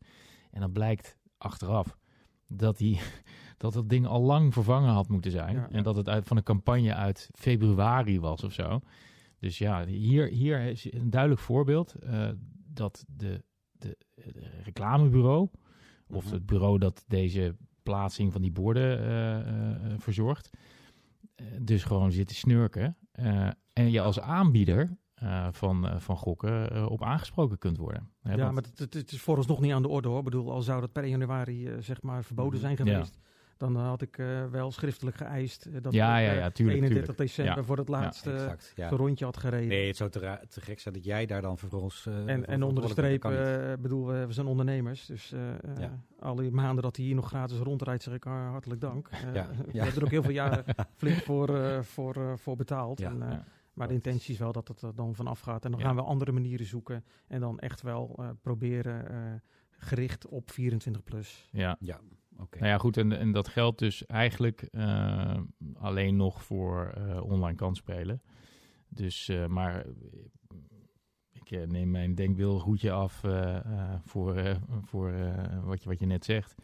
[0.52, 1.98] En dan blijkt achteraf
[2.48, 3.00] dat, die,
[3.58, 5.56] dat dat ding al lang vervangen had moeten zijn.
[5.56, 5.70] Ja.
[5.72, 8.80] En dat het uit, van een campagne uit februari was of zo.
[9.40, 11.96] Dus ja, hier, hier is een duidelijk voorbeeld
[12.74, 15.50] dat de, de, de reclamebureau,
[16.10, 16.34] of Mhm.
[16.34, 20.50] het bureau dat deze plaatsing van die borden verzorgt,
[21.62, 22.98] dus gewoon zit te snurken.
[23.12, 28.12] Eh, en je als aanbieder eh, van, eh, van gokken eh, op aangesproken kunt worden.
[28.22, 30.18] Hè, ja, want- maar het, het, het is vooralsnog niet aan de orde hoor.
[30.18, 32.88] Ik bedoel, al zou dat per 1 januari eh, zeg maar verboden zijn Mhm.
[32.88, 33.06] Ja.
[33.58, 36.78] Dan had ik eh, wel schriftelijk geëist eh, dat Ja, ik ja, eh, ja, tuurlijk,
[36.78, 37.18] 31 tuurlijk.
[37.18, 37.64] december Ja.
[37.64, 38.72] voor het laatste exact.
[38.76, 38.90] Ja.
[38.90, 39.68] zo'n rondje had gereden.
[39.68, 42.02] Nee, het zou te, te gek zijn dat jij daar dan vervolgens...
[42.02, 45.06] voor En, en onder de streep, eh bedoel, we zijn ondernemers.
[45.06, 45.50] Dus eh
[45.84, 49.10] eh, alle maanden dat hij hier nog gratis rondrijdt, zeg ik ah, hartelijk dank.
[49.34, 50.64] Ja, We hebben er ook heel veel jaren
[50.98, 53.00] flink voor, eh, voor, eh, voor betaald.
[53.00, 53.10] Ja.
[53.10, 53.44] En, eh, Ja.
[53.74, 55.66] maar de intentie is wel dat het er dan vanaf gaat.
[55.66, 55.86] En dan Ja.
[55.86, 57.04] gaan we andere manieren zoeken.
[57.28, 59.18] En dan echt wel eh, proberen eh,
[59.80, 61.50] gericht op 24 plus.
[61.52, 61.76] ja.
[61.80, 62.00] Ja,
[62.38, 65.40] Nou ja, goed, en, en dat geldt dus eigenlijk eh,
[65.74, 68.22] alleen nog voor eh, online kansspelen.
[68.90, 69.86] Dus, eh, maar
[71.32, 73.24] ik neem mijn denkbeeldhoedje af
[74.06, 75.12] voor, voor
[75.64, 76.56] wat, je, wat je net zegt.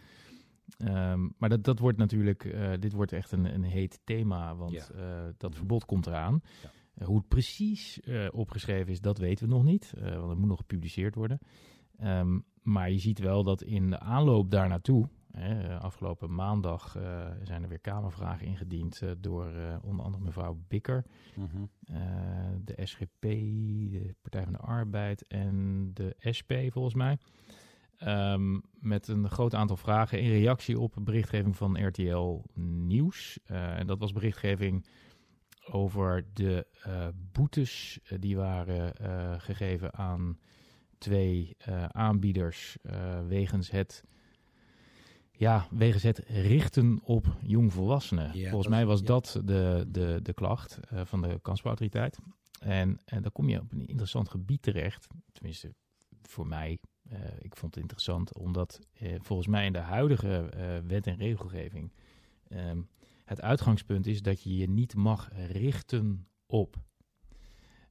[0.78, 5.32] Ehm, maar dat, dat wordt natuurlijk, dit wordt echt een, een heet thema, want Ja.
[5.38, 5.58] dat Mhm.
[5.60, 6.42] verbod komt eraan.
[6.96, 7.06] Ja.
[7.06, 8.00] Hoe het precies
[8.32, 11.40] opgeschreven is, dat weten we nog niet, want het moet nog gepubliceerd worden.
[11.98, 17.28] Ehm, maar je ziet wel dat in de aanloop daar naartoe, hè, afgelopen maandag eh,
[17.43, 21.65] zijn er weer Kamervragen ingediend eh, door eh, onder andere mevrouw Bikker, Mhm.
[22.63, 23.22] de SGP,
[23.91, 27.17] de Partij van de Arbeid en de SP volgens mij.
[27.98, 33.39] Ehm, met een groot aantal vragen in reactie op berichtgeving van RTL Nieuws.
[33.46, 34.86] En dat was berichtgeving
[35.72, 36.67] over de
[37.32, 38.93] boetes die waren
[39.41, 40.38] gegeven aan
[40.98, 41.58] twee
[41.91, 42.78] aanbieders
[43.28, 44.04] wegens het
[45.38, 48.38] ja, wegens het richten op jongvolwassenen.
[48.38, 49.06] Ja, Volgens mij was ja.
[49.06, 52.17] dat de, de, de klacht eh, van de kansbouwautoriteit.
[52.60, 55.08] En, en dan kom je op een interessant gebied terecht.
[55.32, 55.74] Tenminste,
[56.22, 56.78] voor mij.
[57.10, 60.50] eh, ik vond het interessant, omdat eh, volgens mij in de huidige
[60.88, 61.91] wet en regelgeving
[62.48, 62.82] ehm,
[63.26, 66.76] het uitgangspunt is dat je je niet mag richten op.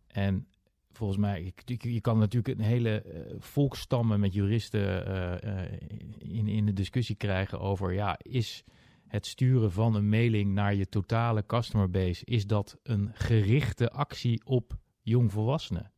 [0.06, 0.46] En
[0.92, 5.72] volgens mij, je kan natuurlijk een hele eh, volkstammen met juristen eh, eh,
[6.18, 8.64] in, in de discussie krijgen over, ja, is
[9.06, 14.44] het sturen van een mailing naar je totale customer base, is dat een gerichte actie
[14.44, 15.92] op jongvolwassenen?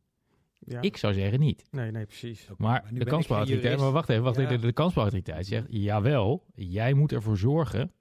[0.59, 0.81] Ja.
[0.81, 1.67] Ik zou zeggen niet.
[1.71, 2.47] Nee, nee, precies.
[2.57, 4.43] Maar, de kansbouwautoriteit, maar wacht even, wacht Ja.
[4.43, 7.91] even, de kansbouwautoriteit zegt, jawel, jij moet ervoor zorgen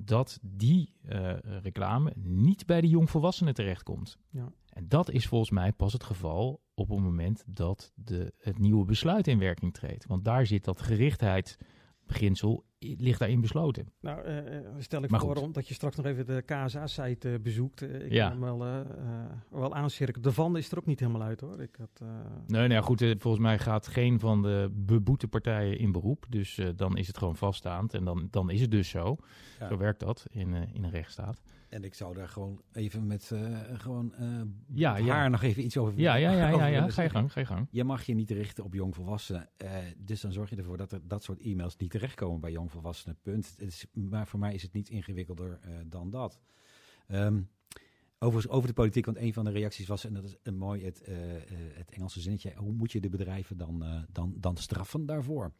[0.00, 4.18] dat die eh, reclame niet bij de jongvolwassenen terechtkomt.
[4.30, 4.52] Ja.
[4.78, 8.84] En dat is volgens mij pas het geval op het moment dat de, het nieuwe
[8.84, 10.06] besluit in werking treedt.
[10.06, 13.92] Want daar zit dat gerichtheidsbeginsel ligt daarin besloten.
[14.00, 15.44] Nou, eh, eh, stel ik Maar voor goed.
[15.44, 17.82] om dat je straks nog even de KSA-site eh, bezoekt.
[17.82, 18.28] Ik Ja.
[18.28, 18.84] kan hem wel,
[19.50, 20.22] wel aancirkelen.
[20.22, 21.60] De van is er ook niet helemaal uit hoor.
[21.60, 22.08] Ik had, eh,
[22.46, 26.26] Nee, nou ja, goed, volgens mij gaat geen van de beboete partijen in beroep.
[26.28, 27.94] Dus eh, dan is het gewoon vaststaand.
[27.94, 29.16] En dan, dan is het dus zo.
[29.58, 29.68] Ja.
[29.68, 31.42] Zo werkt dat in, in een rechtsstaat.
[31.68, 35.76] En ik zou daar gewoon even met eh, gewoon eh, Ja, haar nog even iets
[35.76, 36.88] over Ja, ja, ja, ja, ja.
[36.88, 37.66] Ga je gang, ga je gang.
[37.70, 39.48] Je mag je niet richten op jongvolwassenen.
[39.56, 43.18] eh dus dan zorg je ervoor dat er dat soort e-mails niet terechtkomen bij jongvolwassenen.
[43.22, 43.54] Punt.
[43.56, 46.40] Het is, maar voor mij is het niet ingewikkelder dan dat.
[47.06, 47.40] Ehm,
[48.18, 50.84] overigens over de politiek, want een van de reacties was, en dat is een mooi
[50.84, 51.06] het,
[51.74, 55.52] het Engelse zinnetje, hoe moet je de bedrijven dan, dan, dan straffen daarvoor?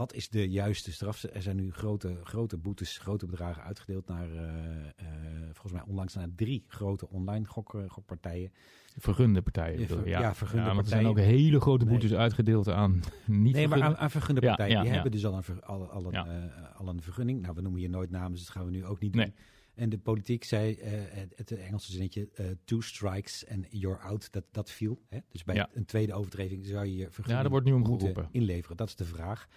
[0.00, 1.22] Wat is de juiste straf?
[1.22, 5.04] Er zijn nu grote, grote boetes, grote bedragen uitgedeeld naar, eh, eh,
[5.52, 8.52] volgens mij onlangs naar drie grote online gok, eh, gokpartijen.
[8.96, 9.80] Vergunde partijen.
[9.80, 11.38] Ja, ver- ja, ja, vergunde maar er zijn ook partijen.
[11.38, 11.92] hele grote Nee.
[11.94, 14.72] boetes uitgedeeld aan niet Nee, maar aan, aan vergunde partijen.
[14.76, 16.72] ja, die hebben dus al een, ver- al, al, een, Ja.
[16.76, 17.40] al een vergunning.
[17.42, 19.22] Nou, we noemen hier nooit namen, dus dat gaan we nu ook niet doen.
[19.22, 19.32] Nee.
[19.74, 22.28] En de politiek zei, het, het Engelse zinnetje,
[22.64, 25.02] two strikes and you're out, dat, dat viel.
[25.08, 25.18] Hè?
[25.28, 25.68] Dus bij Ja.
[25.72, 28.28] een tweede overtreding zou je je vergunning Ja, daar wordt nu om moeten geroepen.
[28.32, 28.76] inleveren.
[28.76, 29.48] Dat is de vraag.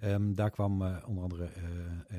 [0.00, 2.14] Ehm, daar kwam eh, onder andere eh,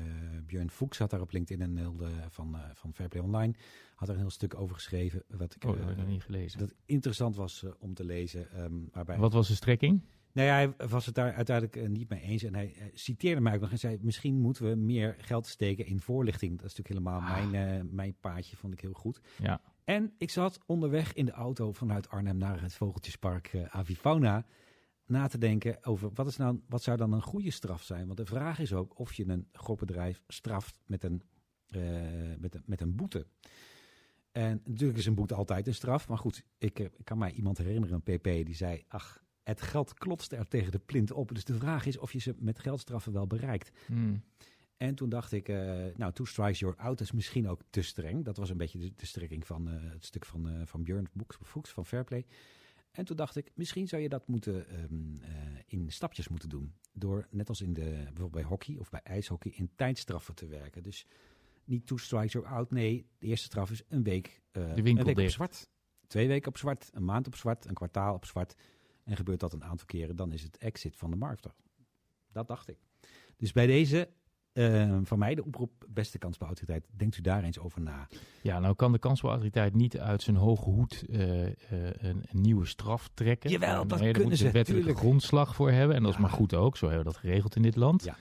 [0.46, 1.96] Björn Fuchs, had daar op LinkedIn een heel,
[2.28, 3.54] van, van Fairplay Online,
[3.94, 5.22] had er een heel stuk over geschreven.
[5.28, 6.58] Wat ik Oh, dat heb ik nog niet gelezen.
[6.58, 8.50] dat interessant was om te lezen.
[8.52, 10.00] ehm, waarbij Wat was de strekking?
[10.32, 12.42] nou ja, hij was het daar uiteindelijk niet mee eens.
[12.42, 13.98] En hij, citeerde mij ook nog en zei...
[14.00, 16.58] misschien moeten we meer geld steken in voorlichting.
[16.58, 17.50] Dat is natuurlijk helemaal Ah.
[17.50, 19.20] mijn, mijn paadje, vond ik heel goed.
[19.42, 19.60] Ja.
[19.84, 24.44] En ik zat onderweg in de auto vanuit Arnhem naar het Vogeltjespark Avifauna...
[25.12, 28.06] na te denken over wat, is nou, wat zou dan een goede straf zijn.
[28.06, 31.22] Want de vraag is ook of je een gokbedrijf straft met een,
[31.68, 31.80] eh,
[32.38, 33.26] met een, met een boete.
[34.32, 36.08] En natuurlijk is een boete altijd een straf.
[36.08, 38.84] Maar goed, ik, eh, ik kan mij iemand herinneren, een pp, die zei...
[38.88, 41.34] ach, het geld klotste er tegen de plint op.
[41.34, 43.70] Dus de vraag is of je ze met geldstraffen wel bereikt.
[43.86, 44.22] Hmm.
[44.76, 48.24] En toen dacht ik, eh, nou, two strikes you're out is misschien ook te streng.
[48.24, 51.08] Dat was een beetje de, de strekking van het stuk van, eh van Björn
[51.42, 52.26] Fuchs van Fairplay.
[52.92, 55.30] En toen dacht ik, misschien zou je dat moeten ehm, eh,
[55.66, 56.74] in stapjes moeten doen.
[56.92, 60.82] Door, net als in de, bijvoorbeeld bij hockey of bij ijshockey, in tijdstraffen te werken.
[60.82, 61.06] Dus
[61.64, 62.70] niet two strikes you're out.
[62.70, 65.68] Nee, de eerste straf is een week, eh, winkel een week op zwart.
[66.06, 68.54] Twee weken op zwart, een maand op zwart, een kwartaal op zwart.
[69.04, 71.46] En gebeurt dat een aantal keren, dan is het exit van de markt.
[72.32, 72.78] Dat dacht ik.
[73.36, 74.08] Dus bij deze,
[74.52, 78.08] eh, van mij de oproep, beste kansbouwautoriteit, denkt u daar eens over na.
[78.42, 82.66] Ja, nou kan de kansbouwautoriteit niet uit zijn hoge hoed eh, eh, een, een nieuwe
[82.66, 83.50] straf trekken.
[83.50, 85.96] Jawel, dat nee, kunnen daar moeten ze, ze wettelijke grondslag voor hebben.
[85.96, 86.76] En dat is maar goed ook.
[86.76, 88.04] Zo hebben we dat geregeld in dit land.
[88.04, 88.16] Ja,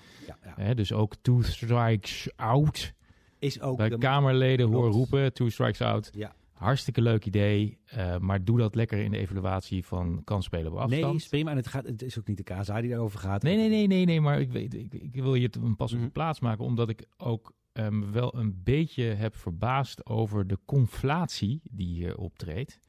[0.58, 2.94] ja, dus ook two strikes out.
[3.40, 4.96] Is ook Bij de- Kamerleden horen Klopt.
[5.12, 6.10] roepen, two strikes out.
[6.14, 6.34] Ja.
[6.62, 7.78] Hartstikke leuk idee.
[7.86, 11.06] eh, maar doe dat lekker in de evaluatie van kansspelen op afstand.
[11.06, 11.52] Nee, is prima.
[11.52, 13.44] En het, gaat, het is ook niet de KSA die daarover gaat.
[13.44, 15.98] Nee, nee, nee, nee, nee, maar ik, weet, ik, ik wil hier een pas op
[15.98, 16.14] de Mhm.
[16.14, 21.88] plaats maken, omdat ik ook ehm, wel een beetje heb verbaasd over de conflatie die
[21.88, 22.80] hier optreedt.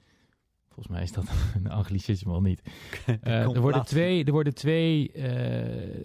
[0.74, 1.24] Volgens mij is dat
[1.56, 2.62] een anglicisme al niet.
[3.22, 6.00] Eh, er, worden twee, er worden twee eh,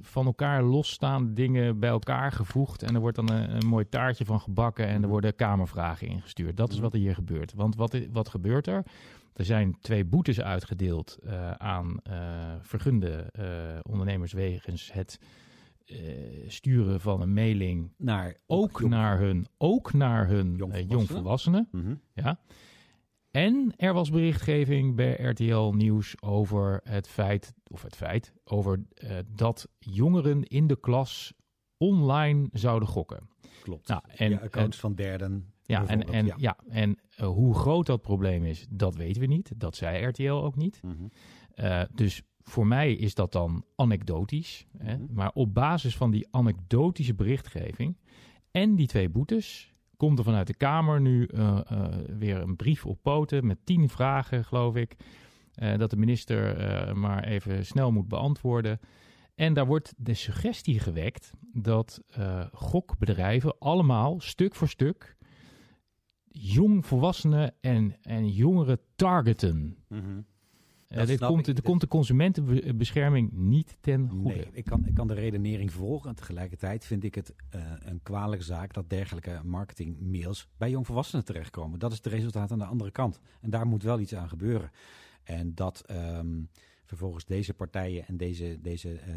[0.00, 2.82] van elkaar losstaande dingen bij elkaar gevoegd.
[2.82, 5.08] En er wordt dan een, een mooi taartje van gebakken en er Mhm.
[5.08, 6.56] worden kamervragen ingestuurd.
[6.56, 6.84] Dat is Mhm.
[6.84, 7.54] wat er hier gebeurt.
[7.54, 8.82] Want wat, wat gebeurt er?
[9.34, 11.96] Er zijn twee boetes uitgedeeld eh, aan
[12.60, 13.32] vergunde
[13.82, 15.18] ondernemers wegens het
[16.46, 17.92] sturen van een mailing.
[17.98, 20.88] Naar, Ook jong- naar hun, ook naar hun Jongvolwassenen?
[20.88, 21.68] jongvolwassenen.
[21.72, 21.94] Mhm.
[22.14, 22.38] Ja.
[23.30, 29.18] En er was berichtgeving bij RTL Nieuws over het feit, of het feit, over eh,
[29.26, 31.32] dat jongeren in de klas
[31.76, 33.28] online zouden gokken.
[33.62, 33.88] Klopt.
[33.88, 35.52] Nou, en, ja, accounts van derden.
[35.62, 36.34] Ja, en, en, ja.
[36.38, 36.58] ja.
[36.68, 39.52] en eh, hoe groot dat probleem is, dat weten we niet.
[39.56, 40.80] Dat zei RTL ook niet.
[40.82, 40.94] Mhm.
[41.54, 44.66] Eh, dus voor mij is dat dan anekdotisch.
[44.78, 44.96] Hè?
[44.96, 45.14] Mhm.
[45.14, 47.96] Maar op basis van die anekdotische berichtgeving
[48.50, 49.69] en die twee boetes
[50.00, 51.84] komt er vanuit de Kamer nu eh, eh,
[52.18, 54.96] weer een brief op poten met tien vragen, geloof ik.
[55.54, 58.80] eh, dat de minister maar even snel moet beantwoorden.
[59.34, 62.02] En daar wordt de suggestie gewekt dat
[62.52, 65.16] gokbedrijven allemaal stuk voor stuk
[66.32, 69.76] jongvolwassenen en, en jongeren targeten.
[69.88, 69.98] Eh,
[70.96, 74.34] Dat dit komt, dit komt de consumentenbescherming niet ten goede.
[74.34, 76.08] Nee, ik kan, ik kan de redenering volgen.
[76.08, 81.78] En tegelijkertijd vind ik het eh, een kwalijke zaak dat dergelijke marketingmails bij jongvolwassenen terechtkomen.
[81.78, 83.20] Dat is het resultaat aan de andere kant.
[83.40, 84.70] En daar moet wel iets aan gebeuren.
[85.22, 86.42] En dat ehm,
[86.84, 89.14] vervolgens deze partijen en deze, deze eh,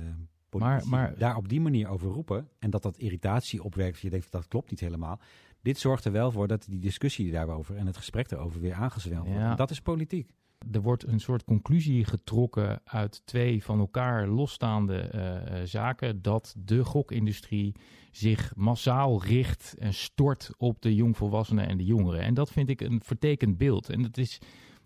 [0.50, 2.48] politici Maar- maar- daar op die manier over roepen.
[2.60, 4.00] En dat dat irritatie opwerkt.
[4.00, 5.20] Je denkt dat klopt niet helemaal.
[5.62, 9.26] Dit zorgt er wel voor dat die discussie daarover en het gesprek daarover weer aangezweld
[9.26, 9.40] wordt.
[9.42, 9.56] Ja.
[9.56, 10.30] Dat is politiek.
[10.72, 16.22] Er wordt een soort conclusie getrokken uit twee van elkaar losstaande eh, eh, zaken.
[16.22, 17.76] Dat de gokindustrie
[18.12, 22.22] zich massaal richt en stort op de jongvolwassenen en de jongeren.
[22.22, 23.90] En dat vind ik een vertekend beeld.
[23.90, 24.40] En dat is,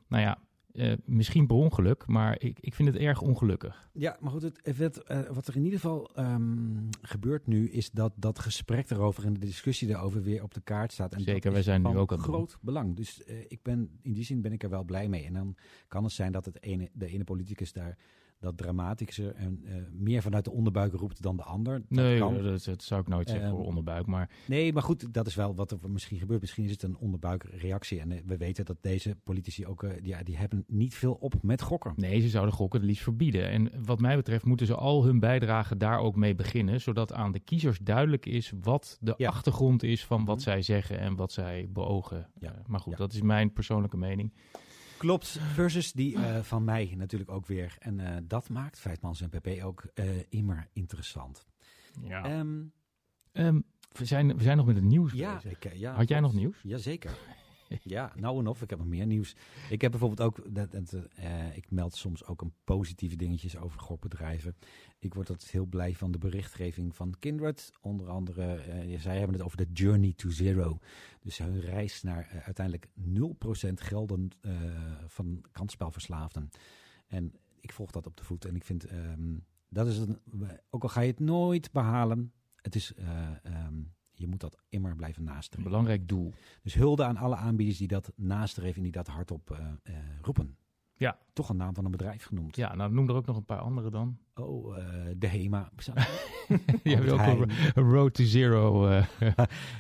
[0.08, 0.38] nou ja,
[0.78, 3.90] eh, misschien per ongeluk, maar ik, ik vind het erg ongelukkig.
[3.94, 7.92] Ja, maar goed, het, het, eh, wat er in ieder geval ehm, gebeurt nu, is
[7.92, 11.13] dat dat gesprek erover en de discussie daarover weer op de kaart staat.
[11.13, 12.26] En Zeker, wij zijn nu ook aan doen.
[12.26, 12.96] groot belang.
[12.96, 15.26] Dus eh, ik ben, in die zin ben ik er wel blij mee.
[15.26, 15.56] En dan
[15.88, 17.98] kan het zijn dat het ene, de ene politicus daar
[18.39, 21.73] dat dramatischer en eh, meer vanuit de onderbuik roept dan de ander.
[21.80, 22.43] Dat nee, kan.
[22.43, 24.06] dat, dat zou ik nooit zeggen Ehm, voor onderbuik.
[24.06, 26.41] Maar Nee, maar goed, dat is wel wat er misschien gebeurt.
[26.41, 28.00] Misschien is het een onderbuikreactie.
[28.00, 29.91] En eh, we weten dat deze politici ook, eh,
[30.23, 31.93] die, hebben niet veel op met gokken.
[31.95, 33.50] nee, ze zouden gokken het liefst verbieden.
[33.50, 36.82] En wat mij betreft moeten ze al hun bijdrage daar ook mee beginnen.
[36.82, 39.30] Zodat aan de kiezers duidelijk is wat de Ja.
[39.30, 40.43] achtergrond is van wat Mhm.
[40.43, 42.30] zij zeggen en wat zij beogen.
[42.39, 42.62] Ja.
[42.67, 42.97] Maar goed, Ja.
[42.97, 44.34] dat is mijn persoonlijke mening.
[44.98, 47.76] Klopt, versus die eh, van mij natuurlijk ook weer.
[47.80, 51.46] En eh, dat maakt Feitmans en PP ook eh, immer interessant.
[52.02, 52.24] Ja.
[52.24, 52.64] Ehm,
[53.38, 53.60] Ehm,
[53.92, 55.52] we, zijn, we zijn nog met het nieuws ja, bezig.
[55.52, 56.58] ik, ja, Had jij nog nieuws?
[56.64, 57.18] Jazeker.
[57.84, 58.62] ja, nou en of.
[58.62, 59.36] Ik heb nog meer nieuws.
[59.69, 64.56] Ik heb bijvoorbeeld ook, dat, eh, ik meld soms ook een positieve dingetjes over gokbedrijven.
[64.99, 67.71] Ik word altijd heel blij van de berichtgeving van Kindred.
[67.82, 70.80] Onder andere, eh, zij hebben het over de journey to zero.
[71.21, 74.30] Dus hun reis naar eh, uiteindelijk 0% gelden
[75.08, 76.49] van kansspelverslaafden.
[77.08, 78.45] En ik volg dat op de voet.
[78.45, 79.36] En ik vind, ehm,
[79.69, 80.19] dat is een,
[80.69, 82.32] ook al ga je het nooit behalen,
[82.67, 83.82] het is, eh, ehm,
[84.17, 85.69] je moet dat immer blijven Een nastreven.
[85.69, 86.34] belangrijk doel.
[86.62, 90.58] Dus hulde aan alle aanbieders die dat nastreven en die dat hardop eh, roepen.
[90.93, 91.17] Ja.
[91.34, 92.56] Toch een naam van een bedrijf genoemd.
[92.56, 94.17] Ja, nou noem er ook nog een paar andere dan.
[94.36, 94.84] Oh, eh,
[95.17, 95.71] de HEMA.
[96.84, 98.88] Je hebt ook een een road to zero.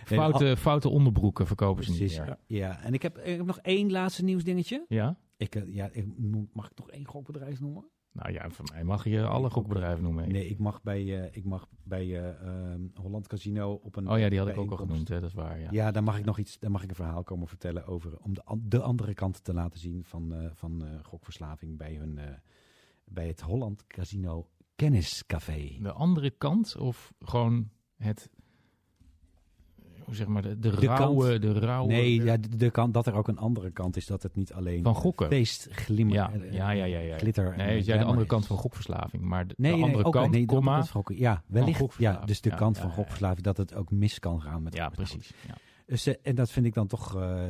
[0.09, 2.37] Nee, foute, onderbroeken verkopen ze niet meer.
[2.45, 4.85] Ja, en ik heb, ik heb nog één laatste nieuwsdingetje.
[4.87, 5.17] Ja?
[5.37, 6.05] Ik, ja, ik,
[6.53, 7.89] mag ik nog één gokbedrijf noemen?
[8.17, 10.31] Nou ja, voor mij mag je alle gokbedrijven noemen.
[10.31, 14.29] Nee, ik mag bij, eh, ik mag bij ehm, Holland Casino op een Oh ja,
[14.29, 15.59] die had ik ook al genoemd, hè, dat is waar.
[15.59, 15.67] Ja.
[15.71, 18.33] Ja, daar mag ik nog iets, daar mag ik een verhaal komen vertellen over om
[18.33, 22.19] de, de andere kant te laten zien van, eh, van gokverslaving bij hun
[23.03, 25.77] bij het Holland Casino Kenniscafé.
[25.81, 28.29] De andere kant of gewoon het,
[30.11, 33.13] zeg maar, de, de, De rauwe, de rauwe Nee, ja, de, de kant dat er
[33.13, 35.27] ook een andere kant is, dat het niet alleen van gokken.
[35.27, 37.17] feest, glimmer, Ja, eh, ja, ja, ja, ja.
[37.17, 37.53] glitter.
[37.57, 38.27] Nee, de andere is.
[38.27, 41.17] kant van gokverslaving, maar de, Nee, de nee, andere ook, kant, nee, komma, van gokken.
[41.17, 41.95] Ja, wellicht.
[41.97, 44.73] Ja, dus de Ja, kant ja, van gokverslaving, dat het ook mis kan gaan met
[44.75, 45.33] ja, precies.
[45.47, 45.53] Ja.
[45.85, 47.49] Dus, eh, en dat vind ik dan toch eh,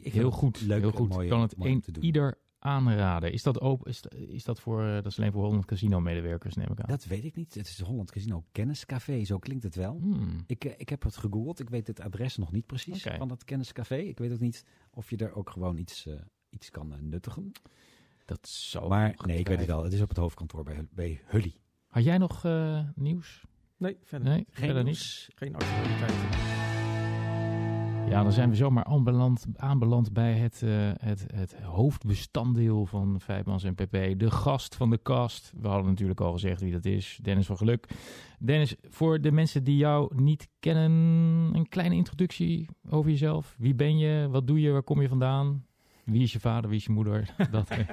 [0.00, 1.08] ik Heel goed, leuk heel en goed.
[1.08, 2.04] mooi, kan het een te doen.
[2.04, 3.32] ieder aanraden.
[3.32, 6.54] Is dat, open, is, is dat voor, eh, dat is alleen voor Holland Casino medewerkers,
[6.54, 6.88] neem ik aan?
[6.88, 7.54] Dat weet ik niet.
[7.54, 9.98] Het is Holland Casino Kenniscafé, zo klinkt het wel.
[10.00, 10.44] Hmm.
[10.46, 11.60] Ik, eh, ik heb het gegoogeld.
[11.60, 13.96] Ik weet het adres nog niet precies van dat kenniscafé.
[13.96, 16.14] Ik weet ook niet of je er ook gewoon iets, eh,
[16.50, 17.52] iets kan nuttigen.
[18.24, 19.84] Dat zou maar nee, ik weet het wel.
[19.84, 21.54] Het is op het hoofdkantoor bij, bij Hully.
[21.88, 23.44] Had jij nog eh, nieuws?
[23.76, 24.84] Nee, verder Nee, Geen verder niet.
[24.84, 25.30] nieuws.
[25.34, 26.73] geen actualiteiten.
[28.08, 33.64] Ja, dan zijn we zomaar aanbeland, aanbeland bij het, eh, het, het hoofdbestanddeel van Vijfmans
[33.64, 34.18] en PP.
[34.18, 35.52] De gast van de kast.
[35.60, 37.18] We hadden natuurlijk al gezegd wie dat is.
[37.22, 37.88] Dennis van Geluk.
[38.38, 40.90] Dennis, voor de mensen die jou niet kennen,
[41.54, 43.54] een kleine introductie over jezelf.
[43.58, 44.28] Wie ben je?
[44.30, 44.70] Wat doe je?
[44.70, 45.64] Waar kom je vandaan?
[46.04, 46.70] Wie is je vader?
[46.70, 47.34] Wie is je moeder?
[47.50, 47.84] Dat, Nou,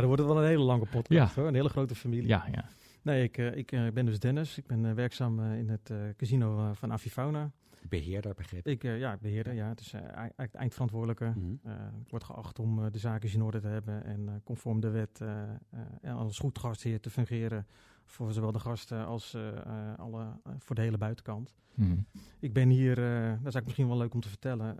[0.00, 1.40] dan wordt het wel een hele lange podcast Ja.
[1.40, 1.48] hoor.
[1.48, 2.28] Een hele grote familie.
[2.28, 2.64] ja, ja.
[3.02, 4.58] Nee, ik, eh, ik eh, ben dus Dennis.
[4.58, 7.50] Ik ben werkzaam in het casino van Avifauna.
[7.88, 8.72] Beheerder, begreep ik.
[8.72, 9.68] Ik, eh, ja, beheerder, ja.
[9.68, 11.24] Het is eh, eigenlijk de eindverantwoordelijke.
[11.62, 14.80] Eh, ik word geacht om eh, de zaken in orde te hebben en eh, conform
[14.80, 17.66] de wet eh, eh, en als goed gastheer te fungeren
[18.04, 21.54] voor zowel de gasten als eh, eh, alle, eh, voor de hele buitenkant.
[21.74, 21.96] Hm.
[22.40, 24.76] Ik ben hier, dat is eigenlijk misschien wel leuk om te vertellen.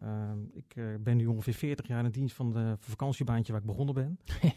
[0.53, 4.19] ik ben nu ongeveer 40 jaar in dienst van de vakantiebaantje waar ik begonnen ben.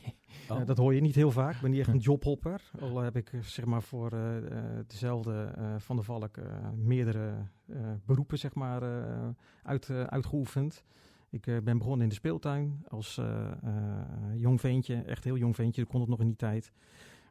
[0.50, 0.66] Oh.
[0.66, 1.56] Dat hoor je niet heel vaak.
[1.56, 2.72] Ik ben niet echt een jobhopper.
[2.80, 4.10] Al heb ik zeg maar voor
[4.88, 6.38] dezelfde Van de Valk
[6.76, 7.34] meerdere
[8.06, 8.84] beroepen zeg maar,
[9.64, 10.84] uit, uitgeoefend.
[11.30, 13.22] Ik ben begonnen in de speeltuin als
[14.36, 14.96] jong ventje.
[14.96, 15.82] Echt heel jong ventje.
[15.82, 16.72] Dat kon het nog in die tijd.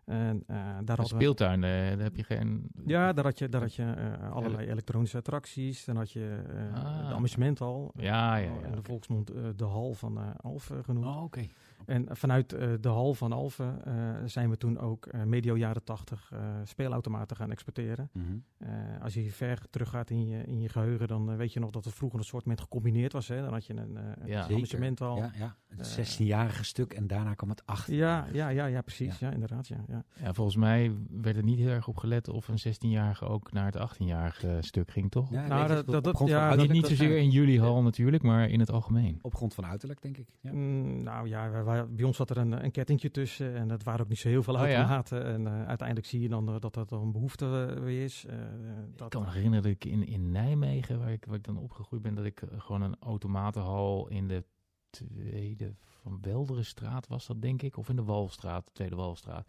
[0.07, 2.69] En, eh, daar Een hadden we- speeltuin, eh, daar heb je geen...
[2.87, 5.85] ja, daar had je, daar had je eh, allerlei elektronische attracties.
[5.85, 6.43] Dan had je
[6.75, 7.09] Ah.
[7.09, 7.93] de amusementhal.
[7.97, 9.27] Ja, ja, ja, In de volksmond
[9.57, 11.07] de hal van Alphen genoemd.
[11.07, 11.41] Oh, oké.
[11.87, 15.85] En vanuit eh, de hal van Alphen eh, zijn we toen ook eh, medio jaren
[15.85, 18.11] tachtig eh, speelautomaten gaan exporteren.
[18.13, 18.25] Mhm.
[18.59, 18.69] Eh,
[19.03, 21.95] als je ver teruggaat in je, in je geheugen, dan weet je nog dat het
[21.95, 23.29] vroeger een soort met gecombineerd was.
[23.29, 23.41] Hè?
[23.43, 24.45] Dan had je een, eh, een Ja.
[24.45, 25.17] Amusementhal.
[25.17, 25.57] Ja, ja.
[25.69, 27.87] Het Eh, 16-jarige stuk en daarna kwam het 8.
[27.91, 29.19] Ja, ja, ja, ja precies.
[29.19, 29.69] Ja, inderdaad.
[29.69, 30.05] Ja, ja.
[30.23, 33.65] Ja, volgens mij werd er niet heel erg op gelet of een 16-jarige ook naar
[33.65, 35.31] het 18-jarige stuk ging, toch?
[35.31, 38.71] Ja, Nou, dat- dat- ja, niet, niet zozeer in jullie hal natuurlijk, maar in het
[38.71, 39.19] algemeen.
[39.23, 40.29] Op grond van uiterlijk, denk ik.
[40.41, 40.53] Ja.
[40.53, 44.01] Mm, nou ja, wij- bij ons zat er een, een kettingje tussen en dat waren
[44.01, 44.77] ook niet zo heel veel Oh ja?
[44.77, 45.25] automaten.
[45.25, 48.25] En eh, uiteindelijk zie je dan eh, dat dat een behoefte eh, weer is.
[48.25, 51.45] Eh, Ik dat, kan me herinneren dat ik in, in Nijmegen, waar ik, waar ik
[51.45, 54.45] dan opgegroeid ben, dat ik gewoon een automatenhal in de
[54.91, 57.77] tweede van Welderenstraat was dat, denk ik.
[57.77, 59.49] Of in de Walstraat, de tweede Walstraat.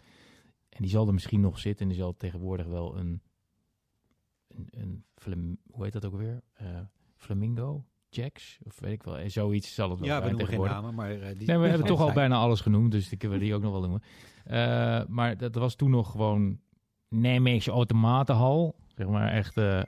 [0.70, 3.22] En die zal er misschien nog zitten en die zal tegenwoordig wel een,
[4.48, 6.42] een, een hoe heet dat ook weer?
[7.16, 7.86] Flamingo?
[8.10, 8.58] Jacks?
[8.64, 9.18] Of weet ik wel.
[9.18, 11.12] Eh, Zoiets zal het wel Ja, we zijn noemen geen namen, maar...
[11.12, 13.62] eh, die Nee, we hebben toch al bijna alles genoemd, dus ik wil die ook
[13.62, 14.02] nog wel noemen.
[14.46, 16.60] Eh, maar dat was toen nog gewoon
[17.10, 18.76] Nijmeegse automatenhal.
[18.96, 19.82] Zeg maar echt, eh,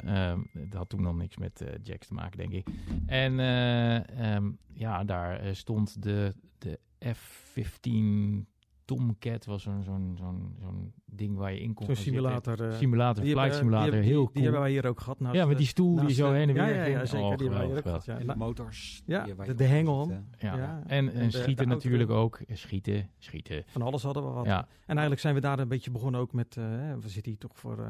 [0.53, 2.67] dat had toen nog niks met jacks te maken, denk ik.
[3.05, 6.79] En eh, ehm, ja, daar stond de, de
[7.13, 8.45] F-15
[8.85, 12.63] Tomcat, was zo'n zo'n zo'n zo'n ding waar je in kon Zo'n simulator.
[12.69, 14.33] eh, Simulator, die flight hebben- simulator, die, heel die, cool.
[14.33, 15.19] die hebben wij hier ook gehad.
[15.19, 17.05] naast ja, met de- die stoel die zo de- heen en weer Ja, ja, ja,
[17.05, 17.25] zeker.
[17.25, 18.05] Oh, die hebben wij hier ook gehad.
[18.05, 18.23] Ja.
[18.23, 19.01] Nou, motors.
[19.05, 20.11] Ja, die- de- de hengel.
[20.37, 20.55] Ja.
[20.55, 20.83] Ja.
[20.87, 22.39] En, en de- schieten de natuurlijk ook.
[22.53, 23.63] Schieten, schieten.
[23.67, 24.45] Van alles hadden we wat.
[24.45, 27.31] Ja, En eigenlijk zijn we daar een beetje begonnen ook met, eh, hè, we zitten
[27.31, 27.89] hier toch voor eh,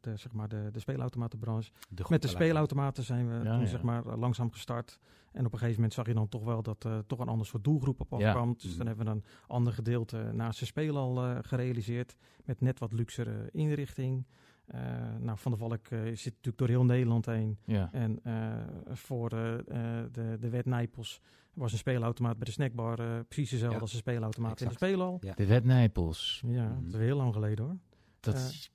[0.00, 1.70] de, zeg maar de, de speelautomatenbranche.
[1.88, 3.66] De Met de speelautomaten zijn we Ja, toen ja.
[3.66, 4.98] zeg maar langzaam gestart.
[5.32, 7.46] En op een gegeven moment zag je dan toch wel dat er toch een ander
[7.46, 8.26] soort doelgroep op Ja.
[8.28, 8.52] afkwam.
[8.54, 8.76] Dus Mhm.
[8.78, 12.16] dan hebben we een ander gedeelte naast de spelen al eh, gerealiseerd.
[12.44, 14.26] Met net wat luxere inrichting.
[14.66, 14.80] Eh,
[15.20, 17.58] nou, Van der Valk eh, zit natuurlijk door heel Nederland heen.
[17.64, 17.88] ja.
[17.92, 18.56] En eh,
[18.94, 21.20] voor de, de wet Nijpels
[21.54, 22.98] was een speelautomaat bij de snackbar.
[22.98, 25.18] eh, precies dezelfde Ja, als een speelautomaat in de speelhal.
[25.20, 25.34] Ja.
[25.34, 26.42] De wet Nijpels.
[26.46, 26.84] Ja, Mhm.
[26.84, 27.76] dat is heel lang geleden hoor.
[28.20, 28.70] Dat, is,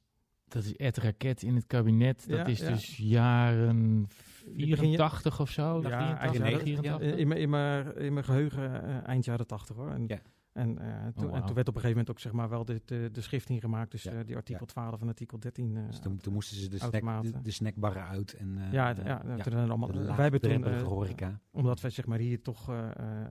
[0.47, 2.25] dat is Ed Raket in het kabinet.
[2.29, 2.69] Dat Ja, is ja.
[2.69, 4.07] dus jaren
[4.45, 5.81] begin je- 84 of zo.
[5.81, 7.07] Ja, 83, eigenlijk- 84.
[7.13, 9.89] Eh, In mijn- in mijn in mijn geheugen eh, eind jaren tachtig hoor.
[9.91, 10.19] En, Ja.
[10.53, 11.45] En, eh, toen, Oh, en wauw.
[11.45, 13.21] toen werd op een gegeven moment ook zeg maar wel de, de, de
[13.59, 13.91] gemaakt.
[13.91, 15.77] Dus Ja, eh, die artikel 12 en artikel 13.
[15.77, 18.33] eh, Dus toen, toen moesten ze de, snack, de, de snackbarren uit.
[18.33, 19.05] En, ja, ja, toen
[19.37, 21.39] ja, er allemaal, wij hebben toen, horeca.
[21.51, 22.69] omdat wij zeg maar hier toch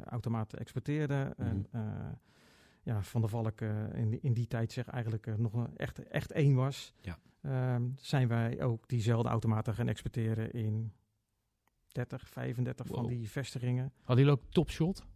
[0.05, 1.37] automaten exporteerden.
[1.37, 1.85] En, Mhm.
[2.83, 3.61] ja, Van der Valk
[3.95, 6.95] in, die- in die tijd zeg eigenlijk nog een echt, echt één was.
[7.01, 7.19] Ja.
[7.41, 10.93] ehm, zijn wij ook diezelfde automaten gaan exporteren in
[11.89, 13.93] 30, 35 van die vestigingen.
[14.03, 15.07] Hadden jullie ook Topshot?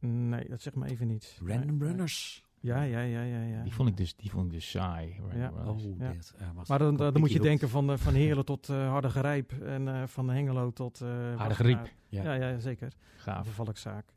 [0.00, 1.38] Nee, dat zegt me even niets.
[1.44, 1.88] Random Nee, nee.
[1.88, 2.44] runners.
[2.60, 3.42] Ja, ja, ja, ja.
[3.42, 3.62] ja.
[3.62, 5.20] Die vond ik dus, die vond ik dus saai.
[5.34, 5.52] Ja.
[5.66, 6.12] Oh, Ja.
[6.12, 6.34] dit.
[6.54, 9.10] was Maar dan, dan, dan moet je denken van, eh, van Heerlen tot eh Harde
[9.10, 11.00] Gerijp en eh, van Hengelo tot...
[11.00, 11.92] eh Hardergriep.
[12.08, 12.22] Ja.
[12.22, 12.92] Ja, ja, zeker.
[13.16, 13.46] Gaaf.
[13.46, 14.12] Een valkzaak.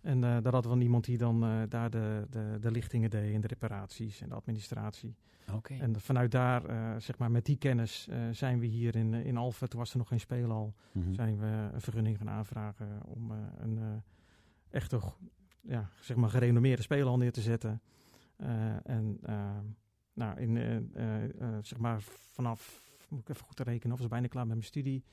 [0.00, 3.34] En eh, daar hadden we iemand die dan eh, daar de, de, de lichtingen deed
[3.34, 5.14] en de reparaties en de administratie.
[5.52, 5.74] Oké.
[5.74, 9.36] En vanuit daar, eh, zeg maar met die kennis, eh, zijn we hier in, in
[9.36, 11.12] Alphen, toen was er nog geen speelhal, Mhm.
[11.12, 14.02] zijn we een vergunning gaan aanvragen om eh, een
[14.76, 15.16] echte, go-
[15.60, 17.82] ja, zeg maar gerenommeerde speelhal neer te zetten.
[18.36, 19.58] Eh, en eh,
[20.12, 20.56] nou, in,
[20.94, 22.00] eh, zeg maar
[22.32, 25.04] vanaf, moet ik even goed rekenen, of was bijna klaar met mijn studie.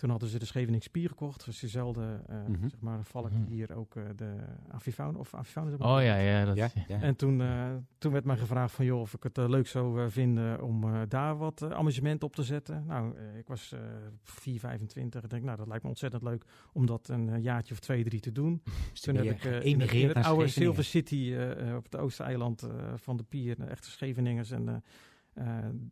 [0.00, 1.38] Toen hadden ze de Scheveningen Spier gekocht.
[1.38, 2.68] Dat is dezelfde, eh, Mhm.
[2.68, 3.44] zeg maar, valk Mhm.
[3.44, 4.34] die hier ook eh, de
[4.68, 6.44] avifauna, of avifauna Oh ja, ja.
[6.44, 7.00] Dat, ja, ja.
[7.00, 7.66] En toen, eh,
[7.98, 11.36] toen werd mij gevraagd van, joh, of ik het leuk zou vinden om eh, daar
[11.36, 12.84] wat amusement op te zetten.
[12.86, 13.80] Nou, ik was eh
[14.22, 15.22] 4, 25.
[15.22, 18.20] Ik denk, nou, dat lijkt me ontzettend leuk om dat een jaartje of twee, drie
[18.20, 18.62] te doen.
[18.92, 20.48] Dus Toen heb ik eh, in, het, in het oude.
[20.48, 21.34] Silver City
[21.76, 24.82] op het oosteneiland eh, van de pier, de echte Scheveningers en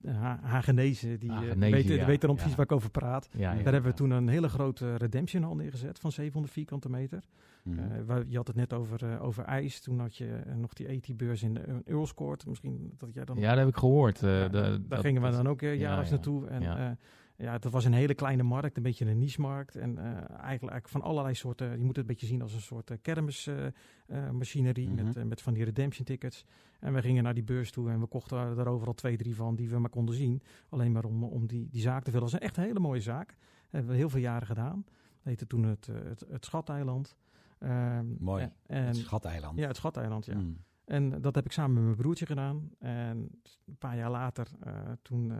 [0.06, 1.38] Ha- Hagenezen, die eh,
[1.70, 2.04] weten, ja, ja.
[2.34, 3.28] precies waar ik over praat.
[3.62, 7.22] Daar hebben we toen een hele grote redemption hal neergezet van 700 vierkante meter.
[7.62, 7.78] Mhm.
[7.78, 9.80] Eh, waar- je had het net over, eh, over ijs.
[9.80, 12.46] Toen had je eh, nog die AT-beurs in de Earlscourt.
[12.46, 13.38] Misschien dat jij dan...
[13.38, 14.16] Ja, dat heb ik gehoord.
[14.16, 16.14] eh, de- daar dat- gingen we dan ook eh, ja, jaarlijks ja.
[16.14, 16.46] naartoe.
[16.46, 16.98] En
[17.38, 17.58] Ja.
[17.58, 19.76] dat was een hele kleine markt, een beetje een niche-markt.
[19.76, 21.70] En eh, eigenlijk, eigenlijk van allerlei soorten...
[21.70, 25.04] Je moet het een beetje zien als een soort kermismachinerie Mhm.
[25.04, 26.44] met, eh, met van die redemption tickets.
[26.80, 29.54] En we gingen naar die beurs toe en we kochten er overal twee, drie van
[29.56, 30.42] die we maar konden zien.
[30.68, 32.30] Alleen maar om, om die, die zaak te vullen.
[32.30, 33.28] Dat is echt een hele mooie zaak.
[33.28, 33.36] Dat
[33.70, 34.84] hebben we heel veel jaren gedaan.
[34.84, 37.16] Dat heette toen het, eh, het, het Schateiland.
[37.58, 38.42] Ehm, Mooi.
[38.42, 39.58] En, en- het Schateiland.
[39.58, 40.34] ja, het Schateiland, ja.
[40.38, 40.56] Mm.
[40.88, 42.70] En dat heb ik samen met mijn broertje gedaan.
[42.78, 43.30] En
[43.66, 44.72] een paar jaar later, eh,
[45.02, 45.36] toen, eh,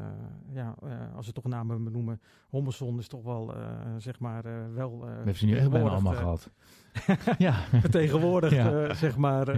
[0.55, 3.55] ja, eh, als we toch namen benoemen, Hommerson is toch wel,
[3.99, 5.01] zeg maar, wel...
[5.01, 6.51] We hebben ze nu echt bijna allemaal gehad.
[7.38, 7.53] ja.
[7.53, 8.94] Vertegenwoordigd, Ja.
[8.94, 9.57] zeg maar,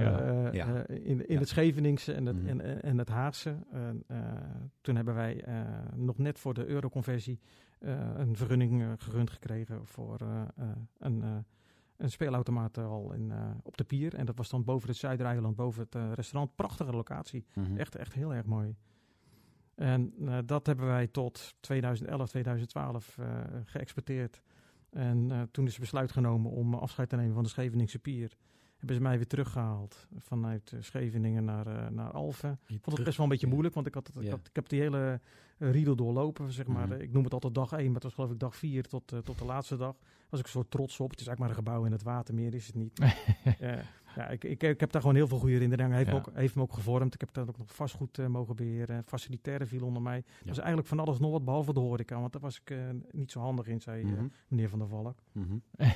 [0.54, 0.86] Ja.
[0.88, 1.38] in, in Ja.
[1.38, 2.46] het Scheveningse en het, Mhm.
[2.60, 3.56] en, en, het Haagse.
[3.72, 4.04] En,
[4.80, 5.44] toen hebben wij
[5.96, 7.40] nog net voor de euroconversie
[8.14, 10.18] een vergunning gerund gekregen voor
[10.98, 11.44] een...
[12.00, 14.14] een speelautomaat al in, eh, op de pier.
[14.14, 16.54] En dat was dan boven het Zuidereiland, boven het eh, restaurant.
[16.54, 17.46] Prachtige locatie.
[17.54, 17.76] Mhm.
[17.76, 18.76] Echt, echt heel erg mooi.
[19.74, 23.26] En eh, dat hebben wij tot 2011, 2012 eh,
[23.64, 24.42] geëxporteerd.
[24.90, 28.36] En toen is besluit genomen om afscheid te nemen van de Scheveningse pier.
[28.80, 32.58] Hebben ze mij weer teruggehaald vanuit eh, Scheveningen naar, eh, naar Alphen.
[32.66, 33.52] Je vond het best wel een beetje ja.
[33.52, 34.30] moeilijk, want ik, had het, ik, Ja.
[34.30, 35.20] had, ik heb die hele
[35.58, 36.86] eh, riedel doorlopen, zeg maar.
[36.88, 37.00] Mhm.
[37.00, 39.38] Ik noem het altijd dag één, maar het was geloof ik dag vier tot, tot
[39.38, 39.96] de laatste dag.
[40.28, 41.10] was ik een soort trots op.
[41.10, 42.98] Het is eigenlijk maar een gebouw in het water, meer is het niet.
[44.16, 45.92] Ja, ik, ik, ik heb daar gewoon heel veel goede herinneringen.
[45.94, 46.22] Hij heeft, Ja.
[46.22, 47.14] me ook, heeft me ook gevormd.
[47.14, 49.02] Ik heb daar ook nog vastgoed mogen beheren.
[49.06, 50.16] Facilitaire viel onder mij.
[50.38, 52.20] Het was eigenlijk van alles nog wat, behalve de horeca.
[52.20, 52.74] Want daar was ik
[53.10, 54.26] niet zo handig in, zei Mhm.
[54.48, 55.18] meneer Van der Valk.
[55.32, 55.56] Mhm.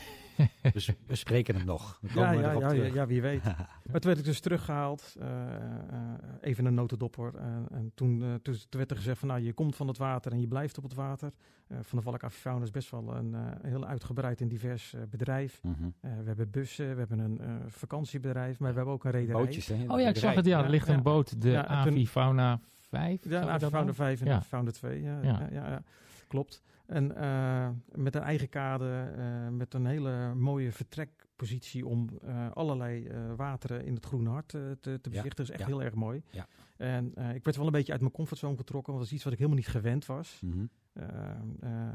[0.72, 1.99] dus we spreken hem nog.
[2.01, 3.43] We Ja, komen ja, ja, ja, wie weet.
[3.91, 5.16] Maar toen werd ik dus teruggehaald.
[5.20, 6.11] eh, eh,
[6.41, 7.32] even een notendop hoor.
[7.35, 7.47] Eh,
[7.78, 10.41] en toen, toen, toen werd er gezegd van nou, je komt van het water en
[10.41, 11.32] je blijft op het water.
[11.66, 15.01] Eh, van de Valk Avifauna is best wel een eh, heel uitgebreid en divers eh,
[15.11, 15.61] bedrijf.
[15.62, 15.72] Mhm.
[16.01, 19.43] Eh, we hebben bussen, we hebben een eh, vakantiebedrijf, maar we hebben ook een rederij.
[19.43, 19.85] Bootjes, hè?
[19.87, 20.45] Oh ja, ik zag het.
[20.47, 20.95] Ja, er ligt ja.
[20.95, 21.41] een boot.
[21.43, 23.18] De Avifauna 5.
[23.28, 23.93] Ja, nou?
[23.95, 24.43] 5 en Ja.
[24.43, 25.03] Founder 2.
[25.03, 25.28] Ja, Ja.
[25.30, 25.49] ja.
[25.53, 25.82] Ja, ja,
[26.28, 26.62] klopt.
[26.87, 33.09] En eh, met een eigen kade, eh, met een hele mooie vertrekpositie om eh, allerlei
[33.37, 35.37] wateren in het Groene Hart te, te bezichtigen.
[35.37, 35.66] Dat is echt ja.
[35.66, 36.22] heel erg mooi.
[36.30, 36.47] Ja.
[36.76, 39.32] En ik werd wel een beetje uit mijn comfortzone getrokken, want dat is iets wat
[39.32, 40.41] ik helemaal niet gewend was.
[40.45, 40.66] Mhm.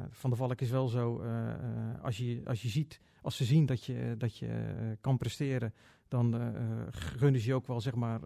[0.10, 1.24] Van de Valk is wel zo,
[2.02, 5.74] als, je, als je ziet, als ze zien dat je, dat je kan presteren,
[6.08, 6.54] dan
[6.92, 8.22] gunnen ze je ook wel, zeg maar,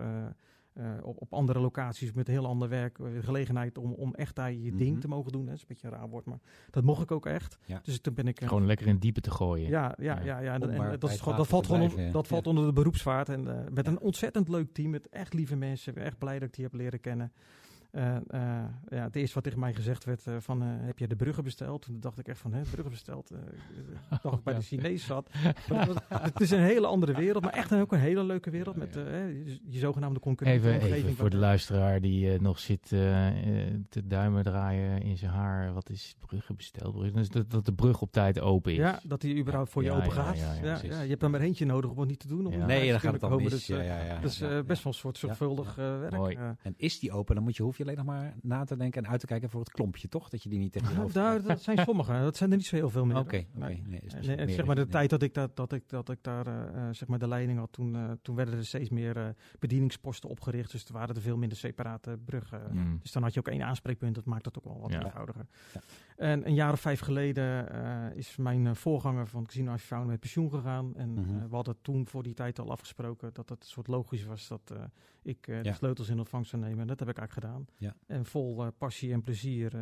[0.74, 4.54] eh, op, op andere locaties met heel ander werk, eh, gelegenheid om, om echt daar
[4.54, 5.00] je ding Mhm.
[5.00, 5.46] te mogen doen.
[5.46, 7.58] Dat is een beetje een raar woord, maar dat mocht ik ook echt.
[7.66, 7.80] Ja.
[7.84, 8.40] Dus toen ben ik...
[8.40, 9.70] eh, Gewoon lekker in het diepe te gooien.
[9.70, 10.24] ja, ja, Ja.
[10.26, 10.54] ja, ja.
[10.54, 12.30] En, Om en maar dat, is dat valt, gewoon, on- blijven, dat ja.
[12.30, 13.30] valt onder de beroepsvaart.
[13.30, 13.92] En eh, met Ja.
[13.92, 15.90] een ontzettend leuk team, met echt lieve mensen.
[15.90, 17.32] Ik ben echt blij dat ik die heb leren kennen.
[17.94, 18.22] Eh, eh,
[18.90, 21.44] ja, het eerste wat tegen mij gezegd werd eh, van, eh, heb je de bruggen
[21.44, 21.82] besteld?
[21.82, 23.32] Toen dacht ik echt van, hè, bruggen besteld?
[23.32, 23.38] Eh,
[24.34, 24.60] ik bij Ja.
[24.60, 25.30] de Chinees zat.
[25.70, 28.24] Maar het, was- het is een hele andere wereld, maar echt een, ook een hele
[28.24, 28.76] leuke wereld.
[28.76, 30.72] Met hè, je, zogenaamde concurrenten.
[30.82, 32.82] Even, voor de luisteraar die nog zit
[33.90, 35.74] te duimen draaien in zijn haar.
[35.74, 36.94] Wat is bruggen besteld?
[36.94, 37.16] Bruggen?
[37.16, 38.78] Dus dat, dat de brug op tijd open is.
[38.78, 40.38] Ja, dat die überhaupt voor je open ja, gaat.
[40.38, 41.02] ja, Ja, ja, ja, precies.
[41.02, 42.46] je hebt er maar eentje nodig om het niet te doen.
[42.46, 42.58] Om Ja.
[42.58, 43.42] het Nee, dan gaat het komen.
[43.44, 43.52] mis.
[43.52, 44.20] Dus, Ja, eh, ja, ja.
[44.20, 44.64] dat is Ja, ja.
[44.64, 46.16] best wel een soort zorgvuldig eh, werk.
[46.16, 46.38] Mooi.
[46.62, 49.04] En is die open, dan moet je, hoef je alleen nog maar na te denken
[49.04, 50.30] en uit te kijken voor het klompje, toch?
[50.30, 52.12] Dat je die niet tegen je Nou, hoofd daar, dat zijn sommige.
[52.12, 53.18] Dat zijn er niet zo heel veel meer.
[53.18, 53.36] Oké.
[53.36, 53.46] Nee.
[53.54, 54.90] Nee, is Nee, misschien en meer zeg maar de nee.
[54.92, 57.72] tijd dat ik, dat, dat ik, dat ik daar eh, zeg maar de leiding had,
[57.72, 59.26] toen, eh, toen werden er steeds meer eh,
[59.60, 60.72] bedieningsposten opgericht.
[60.72, 62.62] Dus er waren er veel minder separate bruggen.
[62.72, 63.00] Mm.
[63.02, 64.16] Dus dan had je ook één aanspreekpunt.
[64.16, 65.04] Dat maakt het ook wel wat Ja.
[65.04, 65.46] eenvoudiger.
[65.74, 65.82] Ja.
[66.18, 70.20] En een jaar of vijf geleden eh, is mijn eh, voorganger van Casino Avifauna met
[70.20, 70.96] pensioen gegaan.
[70.96, 71.20] En Mhm.
[71.38, 74.48] eh, we hadden toen voor die tijd al afgesproken dat het een soort logisch was
[74.48, 74.78] dat eh,
[75.24, 75.62] ik eh, Ja.
[75.62, 76.80] de sleutels in ontvangst zou nemen.
[76.80, 77.66] En dat heb ik eigenlijk gedaan.
[77.78, 77.96] Ja.
[78.08, 79.82] En vol passie en plezier eh,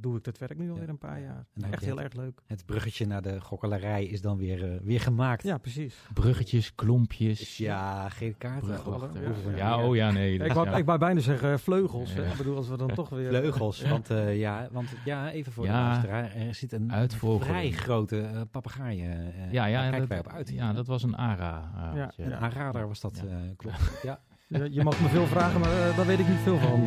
[0.00, 0.90] doe ik dat werk nu alweer Ja.
[0.90, 1.24] een paar Ja.
[1.24, 1.46] jaar.
[1.54, 2.40] En Echt heel het- erg leuk.
[2.46, 5.42] Het bruggetje naar de gokkelarij is dan weer, eh, weer gemaakt.
[5.42, 5.96] Ja, precies.
[6.14, 7.56] Bruggetjes, klompjes.
[7.56, 8.64] Ja, geen kaart.
[8.64, 9.10] Bruggen.
[9.50, 10.38] Ja, Ja, oh ja, nee.
[10.38, 10.76] ik, wou, ja.
[10.76, 12.14] ik wou bijna zeggen vleugels.
[12.14, 12.26] hè.
[12.30, 13.28] Ik bedoel, als we dan toch weer...
[13.28, 16.30] Vleugels, want, eh, ja, want ja, even voor Ja.
[16.34, 17.46] Er zit een Uitvogelen.
[17.46, 19.00] vrij grote uh, papegaai.
[19.02, 20.48] eh, Ja, ja, daar kijken dat, wij op uit.
[20.50, 21.70] ja, dat was een ARA.
[21.76, 22.12] eh, Ja.
[22.16, 22.24] ja.
[22.24, 23.30] Een aanrader was dat, Ja.
[23.30, 24.00] eh, klopt.
[24.02, 24.20] Ja.
[24.48, 26.86] Je, je mag me veel vragen, maar eh, daar weet ik niet veel van.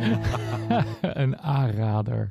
[1.22, 2.28] een aanrader.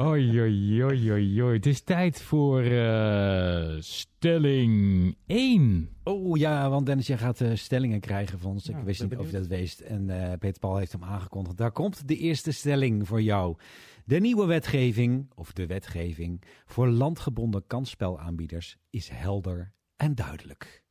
[0.00, 1.54] Oei, oei, oei, oei, oei.
[1.56, 5.88] Het is tijd voor eh, stelling 1.
[6.04, 8.64] Oh ja, want Dennis, jij gaat eh, stellingen krijgen van ons.
[8.66, 9.80] Ja, ik wist ben niet of je dat wist.
[9.80, 11.56] En eh, Peter Paul heeft hem aangekondigd.
[11.56, 13.56] Daar komt de eerste stelling voor jou.
[14.10, 20.84] De nieuwe wetgeving, of de wetgeving, voor landgebonden kansspelaanbieders is helder en duidelijk.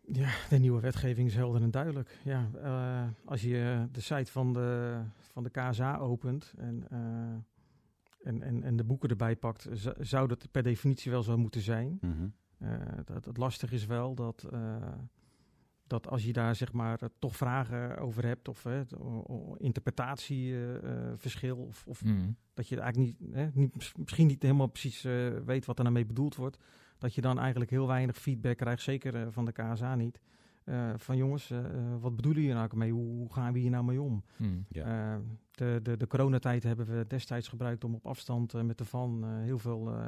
[0.00, 2.18] Ja, de nieuwe wetgeving is helder en duidelijk.
[2.24, 5.00] Ja, eh, als je de site van de,
[5.32, 6.98] van de KSA opent en, eh,
[8.28, 9.68] en, en, en de boeken erbij pakt,
[10.00, 11.98] zou dat per definitie wel zo moeten zijn.
[12.00, 12.28] Mhm.
[12.58, 12.70] Eh,
[13.04, 14.48] dat, het lastig is wel dat,
[15.86, 18.80] dat als je daar zeg maar eh, toch vragen over hebt of eh,
[19.56, 22.36] interpretatieverschil of, of Mm.
[22.54, 25.82] dat je eigenlijk niet, hè, niet, mis- misschien niet helemaal precies eh, weet wat er
[25.84, 26.58] nou mee bedoeld wordt.
[26.98, 30.20] Dat je dan eigenlijk heel weinig feedback krijgt, zeker eh, van de KSA niet.
[30.64, 31.64] Eh, van jongens, eh, eh,
[32.00, 32.92] wat bedoelen jullie nou mee?
[32.92, 34.24] Hoe, hoe gaan we hier nou mee om?
[34.36, 34.66] Mm.
[34.72, 35.16] Eh,
[35.50, 39.24] de, de, de coronatijd hebben we destijds gebruikt om op afstand eh, met de van
[39.24, 40.06] eh, heel veel eh,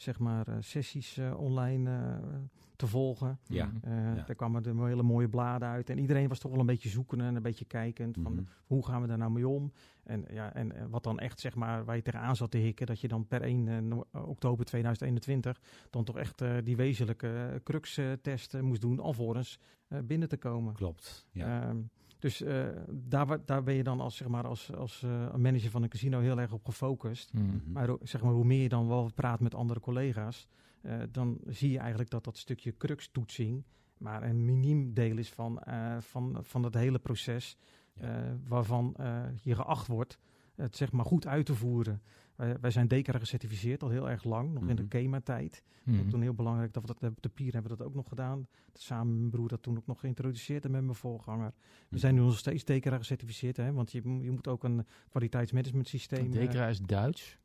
[0.00, 2.38] zeg maar, eh, sessies eh, online eh,
[2.76, 3.38] te volgen.
[3.46, 3.70] Ja.
[3.82, 4.14] Eh, Ja.
[4.26, 5.90] Daar kwamen er hele mooie bladen uit.
[5.90, 8.16] En iedereen was toch wel een beetje zoekende en een beetje kijkend.
[8.22, 8.42] Van, Mhm.
[8.66, 9.72] hoe gaan we daar nou mee om?
[10.04, 13.00] En, ja, en wat dan echt, zeg maar, waar je tegenaan zat te hikken, dat
[13.00, 18.54] je dan per 1 eh, no- oktober 2021 dan toch echt eh, die wezenlijke crux-test
[18.54, 20.74] eh, moest doen, alvorens eh, binnen te komen.
[20.74, 21.26] Klopt.
[21.32, 21.62] Ja.
[21.68, 21.76] Ehm,
[22.20, 25.82] dus eh, daar, daar ben je dan als, zeg maar, als, als eh, manager van
[25.82, 27.32] een casino heel erg op gefocust.
[27.32, 27.46] Mm.
[27.46, 27.72] Mhm.
[27.72, 30.48] Maar zeg maar, hoe meer je dan wel praat met andere collega's,
[30.82, 33.64] eh, dan zie je eigenlijk dat dat stukje crux-toetsing
[33.98, 35.62] maar een miniem deel is van,
[35.98, 37.56] van, van het hele proces.
[37.94, 38.38] Ja.
[38.48, 38.96] waarvan
[39.42, 40.18] je geacht wordt
[40.60, 42.02] het zeg maar goed uit te voeren.
[42.40, 44.90] Wij, wij zijn DECRA gecertificeerd al heel erg lang, nog in de Mhm.
[44.90, 45.62] KEMA-tijd.
[45.84, 46.08] Mhm.
[46.08, 48.46] Toen heel belangrijk dat we dat op de Pier hebben we dat ook nog gedaan.
[48.72, 51.52] Samen met mijn broer dat toen ook nog geïntroduceerd en met mijn voorganger.
[51.54, 51.98] We Mhm.
[51.98, 56.24] zijn nu nog steeds DECRA gecertificeerd, hè, want je, je moet ook een kwaliteitsmanagement systeem.
[56.26, 57.38] eh, Dekra is Duits.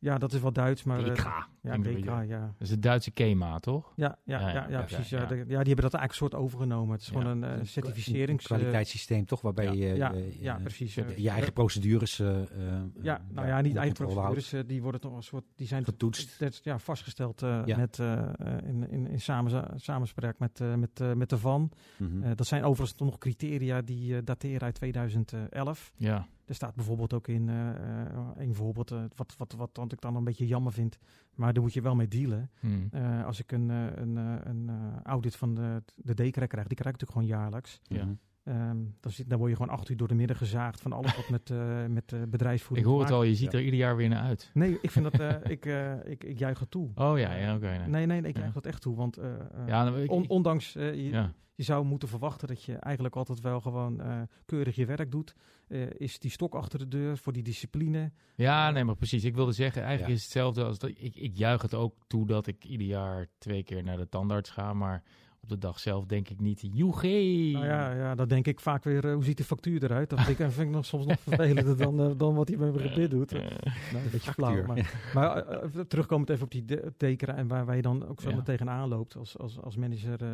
[0.00, 0.98] Ja, dat is wel Duits, maar.
[0.98, 1.46] eh, Dekra.
[1.62, 2.10] ja, beetje.
[2.26, 2.40] ja.
[2.40, 3.92] Dat is de Duitse KEMA, toch?
[3.96, 5.08] Ja, ja, Ja, ja, precies.
[5.08, 5.28] ja, Ja, ja.
[5.28, 6.92] De- ja, die hebben dat eigenlijk een soort overgenomen.
[6.92, 7.20] Het is Ja.
[7.20, 8.44] gewoon een eh, Een certificerings...
[8.46, 9.72] eh, kwaliteitssysteem toch, waarbij Ja.
[9.72, 9.96] je,
[10.40, 10.94] ja, precies.
[10.94, 12.46] je, eh, je eigen procedures eh, eh,
[13.02, 14.52] Ja, nou eh, ja, niet eigen procedures.
[14.52, 16.38] eh, die worden toch een soort, die zijn Getoetst.
[16.38, 17.76] dat ja, vastgesteld eh, Ja.
[17.76, 18.28] met, eh, eh,
[18.64, 21.70] in, in, in samen, samenspraak met, eh, met, eh, met de VAN.
[21.96, 22.22] Mhm.
[22.22, 25.92] Eh, dat zijn overigens toch nog criteria die eh, dateren uit 2011.
[25.96, 26.26] Ja.
[26.50, 30.00] Er staat bijvoorbeeld ook in, eh, eh, een voorbeeld, eh, wat, wat, wat, wat ik
[30.00, 30.98] dan een beetje jammer vind,
[31.34, 32.50] maar daar moet je wel mee dealen.
[32.60, 32.88] Hmm.
[32.90, 34.70] Eh, als ik een, eh, een, eh, een
[35.02, 37.80] audit van de, de DKREC krijg, die krijg ik natuurlijk gewoon jaarlijks.
[37.82, 38.08] Ja.
[38.50, 41.16] Ehm, dan, zit, dan word je gewoon acht uur door de midden gezaagd van alles
[41.16, 43.58] wat met, eh met eh, Ik bedrijfsvoering hoor te het al, je ziet Ja.
[43.58, 44.50] er ieder jaar weer naar uit.
[44.54, 45.64] Nee, ik vind dat, eh, ik,
[46.04, 46.90] ik, ik juich het toe.
[46.94, 47.66] Oh ja, ja oké.
[47.78, 47.78] nee.
[47.88, 48.42] Nee, nee, nee, ik Ja.
[48.42, 49.18] juich dat echt toe, want
[49.66, 53.40] Ja, dan- ik- on- ik- ondanks, je, je zou moeten verwachten dat je eigenlijk altijd
[53.40, 54.02] wel gewoon
[54.44, 55.34] keurig je werk doet.
[55.96, 58.12] Is die stok achter de deur voor die discipline?
[58.34, 59.24] ja, nee, maar precies.
[59.24, 60.90] Ik wilde zeggen, eigenlijk is het hetzelfde als dat.
[60.90, 64.50] Ik, ik juich het ook toe dat ik ieder jaar twee keer naar de tandarts
[64.50, 65.02] ga, maar
[65.42, 67.52] op de dag zelf denk ik niet, joegee.
[67.52, 70.10] Nou ja, ja, dan denk ik vaak weer, eh, hoe ziet die factuur eruit?
[70.10, 72.74] Dat vind ik, vind ik nog soms nog vervelender dan, eh, dan wat hij met
[72.74, 73.30] mijn gebit doet.
[73.32, 74.32] Nou, een beetje factuur.
[74.34, 74.66] flauw.
[74.66, 78.20] Maar, maar eh, terugkomend even op die de- tekenen en waar, waar je dan ook
[78.20, 78.36] zo Ja.
[78.36, 80.30] meteen tegenaan loopt als, als, als manager eh,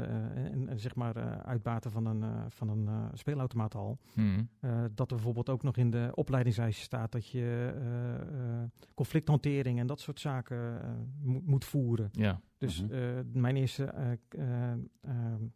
[0.53, 3.99] en, en zeg maar eh, uitbater van een, eh, van een eh, speelautomaathal.
[4.15, 4.49] hmm.
[4.61, 8.63] Eh, dat er bijvoorbeeld ook nog in de opleidingseisen staat dat je eh, eh,
[8.95, 10.89] conflicthantering en dat soort zaken eh,
[11.23, 12.09] moet- moet voeren.
[12.13, 12.41] Ja.
[12.59, 12.93] Dus Mhm.
[12.93, 13.01] eh,
[13.33, 14.73] mijn eerste eh,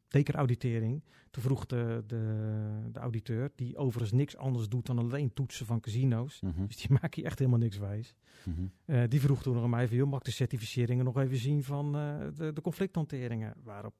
[0.08, 5.66] tekerauditering, toen vroeg de, de, de auditeur, die overigens niks anders doet dan alleen toetsen
[5.66, 6.66] van casino's, Mhm.
[6.66, 8.14] dus die maakt je echt helemaal niks wijs.
[8.44, 9.08] Mhm.
[9.08, 12.50] Die vroeg toen nog aan mij van, mag de certificeringen nog even zien van de,
[12.54, 13.54] de conflicthanteringen?
[13.62, 13.94] Waarop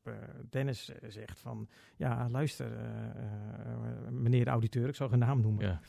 [0.50, 2.70] Dennis zegt van, ja, luister,
[4.10, 5.64] meneer de auditeur, ik zal geen naam noemen.
[5.64, 5.80] Ja.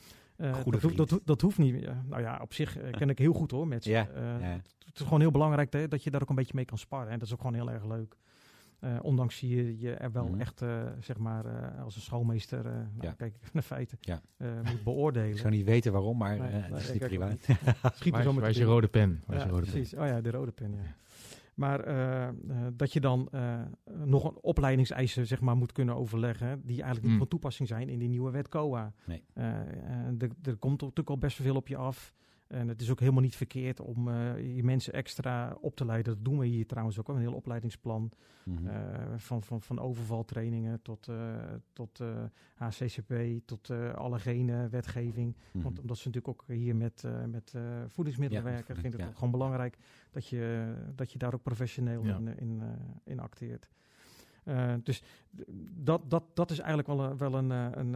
[0.42, 1.82] Eh, Goede dat, hoeft- dat, hoeft- dat hoeft niet.
[1.82, 3.90] Ja, nou ja, op zich eh, ken ik heel goed hoor met ze.
[3.90, 4.60] Ja, Eh, ja.
[4.86, 7.12] Het is gewoon heel belangrijk hè, dat je daar ook een beetje mee kan sparren.
[7.12, 8.16] En dat is ook gewoon heel erg leuk.
[8.80, 10.40] Eh, ondanks zie je je er wel Mhm.
[10.40, 13.12] echt, eh, zeg maar, eh, als een schoolmeester, eh, nou, Ja.
[13.12, 14.22] kijk naar feiten, Ja.
[14.38, 15.30] eh, moet beoordelen.
[15.30, 17.38] Ik zou niet weten waarom, maar Nee, eh, nee, het is niet privaat.
[17.96, 19.24] Schiet Waar, er is, zo waar met is je rode pen?
[19.26, 19.72] Waar is ja, je rode pen?
[19.74, 19.94] precies.
[20.00, 20.96] Oh ja, de rode pen, ja.
[21.54, 22.34] Maar eh, eh,
[22.74, 23.62] dat je dan eh,
[24.04, 27.18] nog een opleidingseisen zeg maar, moet kunnen overleggen, die eigenlijk niet Hmm.
[27.18, 28.94] van toepassing zijn in die nieuwe wet COA.
[29.06, 29.24] Nee.
[30.44, 32.14] Er komt natuurlijk al best veel op je af.
[32.52, 36.14] En het is ook helemaal niet verkeerd om eh, je mensen extra op te leiden.
[36.14, 38.12] Dat doen we hier trouwens ook, een heel opleidingsplan.
[38.44, 38.68] Mhm.
[38.68, 41.36] Eh, van, van, van overvaltrainingen tot, eh,
[41.74, 42.00] tot
[42.56, 43.14] HCCP,
[43.46, 45.36] tot allergene wetgeving.
[45.52, 45.64] Mhm.
[45.64, 47.54] Want omdat ze natuurlijk ook hier met, met
[47.88, 49.16] voedingsmiddelen Ja, werken, vind ik het ja.
[49.16, 49.78] gewoon belangrijk
[50.12, 52.18] dat je, dat je daar ook professioneel Ja.
[52.18, 52.62] in, in,
[53.04, 53.70] in acteert.
[54.84, 55.04] Dus
[55.76, 57.18] dat, dat, dat is eigenlijk wel een.
[57.18, 57.50] Wel een,
[57.80, 57.96] een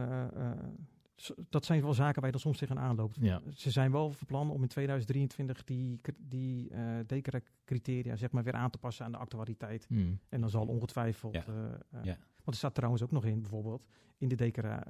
[1.48, 3.16] dat zijn wel zaken waar je dan soms tegenaan loopt.
[3.20, 3.40] Ja.
[3.54, 8.52] Ze zijn wel van plan om in 2023 die, die eh criteria zeg maar weer
[8.54, 9.86] aan te passen aan de actualiteit.
[9.88, 10.18] Hmm.
[10.28, 11.34] En dan zal ongetwijfeld.
[11.34, 11.44] Ja.
[11.46, 12.16] eh, eh, Ja.
[12.36, 13.86] Want er staat trouwens ook nog in, bijvoorbeeld,
[14.18, 14.84] in de DECRA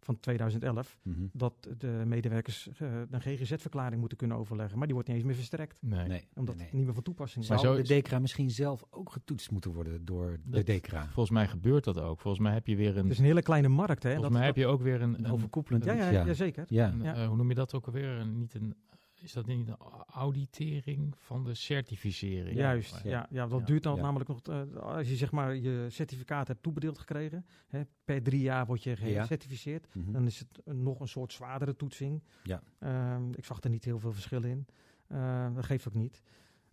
[0.00, 1.20] van 2011 Mhm.
[1.32, 4.76] dat de medewerkers eh, een GGZ-verklaring moeten kunnen overleggen.
[4.76, 6.08] Maar die wordt niet eens meer verstrekt, Nee.
[6.08, 7.50] Nee, omdat nee, het niet meer van toepassing is.
[7.50, 11.04] Maar Zou zo- de DECRA misschien zelf ook getoetst moeten worden door de DECRA?
[11.04, 12.20] Volgens mij gebeurt dat ook.
[12.20, 13.02] Volgens mij heb je weer een.
[13.02, 14.10] Het is een hele kleine markt, hè?
[14.12, 15.14] volgens Dat- mij heb je ook weer een.
[15.14, 16.64] Een een- overkoepelend ja, ja, ja, zeker.
[16.68, 16.92] Ja.
[16.92, 18.08] een, eh, hoe noem je dat ook alweer?
[18.08, 18.74] Een, niet een.
[19.22, 22.56] Is dat niet een auditering van de certificering?
[22.56, 23.26] Juist, ja.
[23.30, 23.66] ja, dat Ja.
[23.66, 24.02] duurt dan Ja.
[24.02, 28.40] namelijk nog, eh, als je zeg maar je certificaat hebt toebedeeld gekregen, hè, per drie
[28.40, 29.20] jaar word je Ja.
[29.20, 30.12] gecertificeerd, Mhm.
[30.12, 32.22] dan is het een- nog een soort zwaardere toetsing.
[32.42, 32.62] Ja.
[32.78, 34.66] Ehm, ik zag er niet heel veel verschil in.
[35.08, 36.22] Ehm, dat geeft ook niet.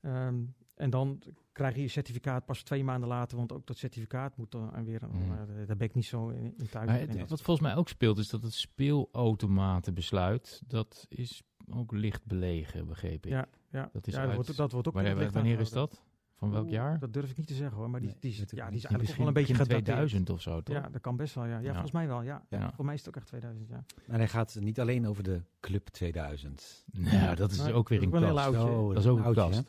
[0.02, 0.40] Ehm,
[0.76, 1.22] en dan
[1.52, 5.02] krijg je je certificaat pas twee maanden later, want ook dat certificaat moet dan weer,
[5.12, 5.32] Mm.
[5.32, 5.38] uh,
[5.68, 6.88] daar ben ik niet zo in, in thuis.
[6.88, 7.10] Maar in.
[7.20, 10.62] het- wat volgens mij ook speelt, is dat het speelautomatenbesluit.
[10.68, 11.42] dat is
[11.74, 13.32] ook licht belegen, begreep ik.
[13.32, 15.70] Ja, ja, dat is ja, uit- dat, wordt, dat wordt ook Wanneer, licht wanneer is
[15.70, 16.02] dat?
[16.36, 17.00] Van welk Oeh, jaar?
[17.00, 18.84] Dat durf ik niet te zeggen hoor, maar die, Nee, die, is, ja, die is
[18.86, 19.84] eigenlijk wel een beetje gedateerd.
[19.84, 20.76] 2000 of zo, toch?
[20.76, 21.52] Ja, dat kan best wel, ja.
[21.58, 21.70] Ja, Ja.
[21.72, 22.46] volgens mij wel, ja.
[22.50, 22.72] Ja.
[22.76, 23.84] Voor mij is het ook echt 2000, ja.
[24.08, 26.86] Maar hij gaat niet alleen over de Club 2000.
[26.92, 28.54] Nou, dat is ook weer dat een kast.
[28.54, 29.58] Zo, Dat is ook een oudje, kast.
[29.58, 29.64] hè?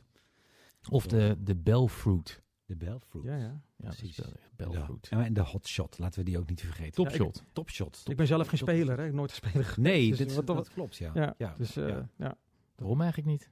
[0.91, 2.43] Of de, de Belfruit.
[2.69, 3.25] De Belfruit.
[3.25, 3.61] Ja, ja.
[3.77, 4.17] Ja, Precies.
[4.17, 5.09] dat En de- Belfruit.
[5.11, 6.93] En de Hotshot, laten we die ook niet vergeten.
[7.05, 7.43] Topshot.
[7.53, 8.03] Topshot.
[8.05, 9.01] Ik ben zelf geen speler, hè.
[9.01, 9.77] Ik heb nooit een speler geweest.
[9.97, 11.35] Nee, Dus dit, wat- dat klopt, ja.
[11.39, 12.09] Ja, dus eh, ja.
[12.17, 12.37] ja.
[12.77, 13.51] Waarom eigenlijk niet?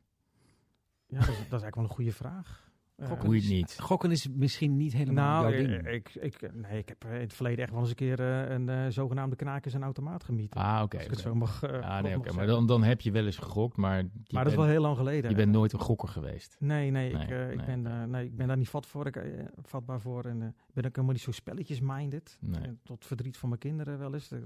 [1.06, 2.70] Ja, dat, is, dat is eigenlijk wel een goede vraag.
[2.96, 3.76] Eh, Gokken niet.
[3.80, 5.86] Gokken is misschien niet helemaal nou, jouw ding.
[5.88, 8.68] ik, ik, nee, ik heb in het verleden echt wel eens een keer eh, een
[8.68, 10.60] eh, zogenaamde knaak is een automaat gemieten.
[10.60, 10.96] Ah, oké.
[10.96, 11.62] als ik het zo mag.
[11.62, 12.32] eh, Ja, mag nee, oké.
[12.32, 14.66] Maar dan, dan heb je wel eens gegokt, maar je, maar dat is bent, wel
[14.66, 15.30] heel lang geleden.
[15.30, 16.56] je bent nooit een gokker geweest.
[16.58, 19.20] Nee, nee, ik, Nee, eh, ik, ben, nee, ik ben daar niet vat voor, ik,
[19.62, 20.24] vatbaar voor.
[20.24, 22.38] En ik ben ook helemaal niet zo spelletjes-minded.
[22.40, 22.60] Nee.
[22.60, 24.28] Eh, tot verdriet van mijn kinderen wel eens.
[24.28, 24.40] Dat,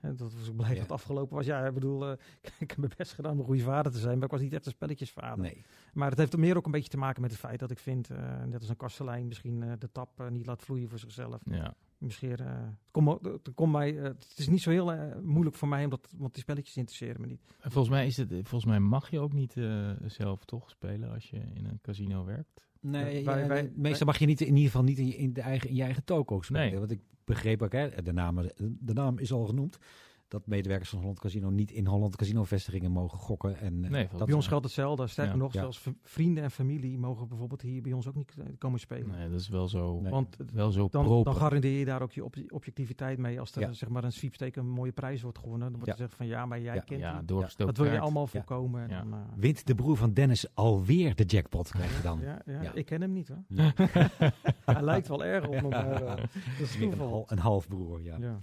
[0.00, 1.46] dat, dat was ik blij dat het afgelopen was.
[1.46, 2.12] Ja, ik bedoel, eh,
[2.58, 4.14] ik heb mijn best gedaan om een goede vader te zijn.
[4.14, 5.38] Maar ik was niet echt een spelletjesvader.
[5.38, 5.64] Nee.
[5.92, 7.78] Maar het heeft er meer ook een beetje te maken met het feit dat ik
[7.78, 11.40] vind, eh, net als een kastelein, misschien de tap niet laat vloeien voor zichzelf.
[11.44, 11.74] Ja.
[11.98, 16.42] Misschien, het, komt mij, het is niet zo heel moeilijk voor mij, omdat, want die
[16.42, 17.42] spelletjes interesseren me niet.
[17.60, 19.52] En Volgens mij, is het, volgens mij mag je ook niet
[20.06, 22.60] zelf toch spelen als je in een casino werkt.
[22.82, 24.98] Nee, Ja, wij- ja, wij- nee, meestal wij- mag je niet in ieder geval niet
[24.98, 26.70] in je, in de eigen, in je eigen toko spelen.
[26.70, 26.78] Nee.
[26.78, 28.36] Want ik begreep ook, hè, de, naam,
[28.80, 29.78] de naam is al genoemd,
[30.32, 33.58] dat medewerkers van Holland Casino niet in Holland Casino vestigingen mogen gokken.
[33.58, 35.06] En, eh, Nee, dat bij ons geldt hetzelfde.
[35.06, 35.38] Sterker Ja.
[35.40, 35.60] nog, Ja.
[35.60, 39.08] zelfs vrienden en familie mogen bijvoorbeeld hier bij ons ook niet eh, komen spelen.
[39.18, 40.10] Nee, dat is wel zo, Nee.
[40.10, 41.32] Want wel zo dan, proper.
[41.32, 43.40] dan garandeer je daar ook je ob- objectiviteit mee.
[43.40, 43.72] Als er Ja.
[43.72, 45.92] zeg maar een sweepstake een mooie prijs wordt gewonnen, dan wordt Ja.
[45.92, 46.80] er gezegd van ja, maar jij Ja.
[46.80, 47.22] kent ja,
[47.56, 48.88] Dat wil je allemaal voorkomen.
[48.88, 52.20] Dan, eh, Wint de broer van Dennis alweer de jackpot, krijg je dan.
[52.20, 52.72] ja, ja, Ja.
[52.74, 53.42] ik ken hem niet hoor.
[53.48, 53.72] Ja.
[54.64, 56.20] Hij lijkt wel erg op eh, dat
[56.60, 58.42] is Meer een, een halfbroer, ja.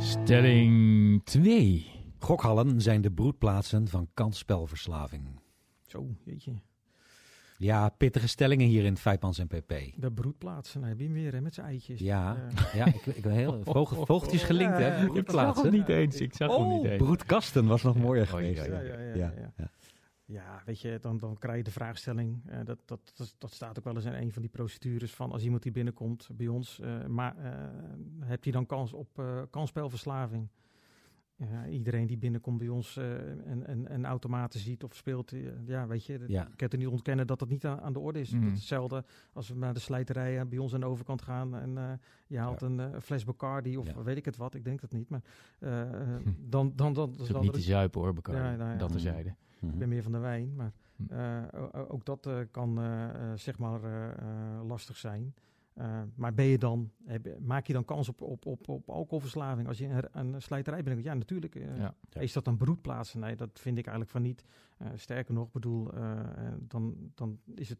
[0.00, 1.86] Stelling 2.
[2.18, 5.22] Gokhallen zijn de broedplaatsen van kansspelverslaving.
[5.86, 6.52] Zo, jeetje.
[7.58, 9.72] Ja, pittige stellingen hier in Vijpmans en PP.
[9.96, 12.00] De broedplaatsen, nou heb je hem weer hè, met zijn eitjes.
[12.00, 14.86] Ja, Eh, ja ik, ik ben heel vogel, vogeltjes gelinkt, hè?
[14.96, 15.06] ja, ja.
[15.06, 15.72] Broedplaatsen.
[15.72, 16.20] niet eens.
[16.20, 17.02] Ik zag hem niet Oh, eens.
[17.02, 18.66] broedkasten was nog mooier Oh, geweest.
[18.66, 19.70] ja, ja, ja, ja, ja,
[20.30, 20.62] ja.
[20.64, 22.40] weet je, dan, dan krijg je de vraagstelling.
[22.46, 25.32] eh, dat, dat, dat, dat staat ook wel eens in een van die procedures van
[25.32, 27.52] als iemand die binnenkomt bij ons, eh, maar eh,
[28.20, 30.48] heb je dan kans op kansspelverslaving?
[31.70, 35.32] Iedereen die binnenkomt bij ons en, en, en automaten ziet of speelt,
[35.66, 36.48] ja, weet je, Ja.
[36.52, 38.30] ik heb er niet ontkennen dat dat niet aan, aan de orde is.
[38.30, 38.40] Mm.
[38.40, 42.00] Dat is hetzelfde als we naar de slijterijen bij ons aan de overkant gaan en
[42.26, 42.66] je haalt Ja.
[42.66, 44.02] een fles Bacardi of Ja.
[44.02, 45.22] weet ik het wat, ik denk dat niet, maar
[45.58, 45.68] Hm.
[46.38, 48.56] dan, dan, dan, is dan, ook niet te zuipen hoor, Bacardi.
[48.56, 48.78] Nou.
[48.78, 49.34] Dat terzijde.
[49.60, 49.72] Mhm.
[49.72, 51.12] ik ben meer van de wijn, maar Hm.
[51.14, 51.42] eh,
[51.88, 55.34] ook dat eh, kan eh, zeg maar eh, eh, lastig zijn.
[55.74, 59.68] Eh, maar ben je dan, heb, maak je dan kans op, op, op, op alcoholverslaving
[59.68, 61.02] als je een, een slijterij bent?
[61.04, 61.54] Ja, natuurlijk.
[61.54, 61.94] Ja.
[62.10, 62.20] Ja.
[62.20, 63.14] Is dat een broedplaats?
[63.14, 64.44] Nee, dat vind ik eigenlijk van niet.
[64.78, 65.90] Eh, sterker nog, bedoel,
[66.60, 67.78] dan, dan is het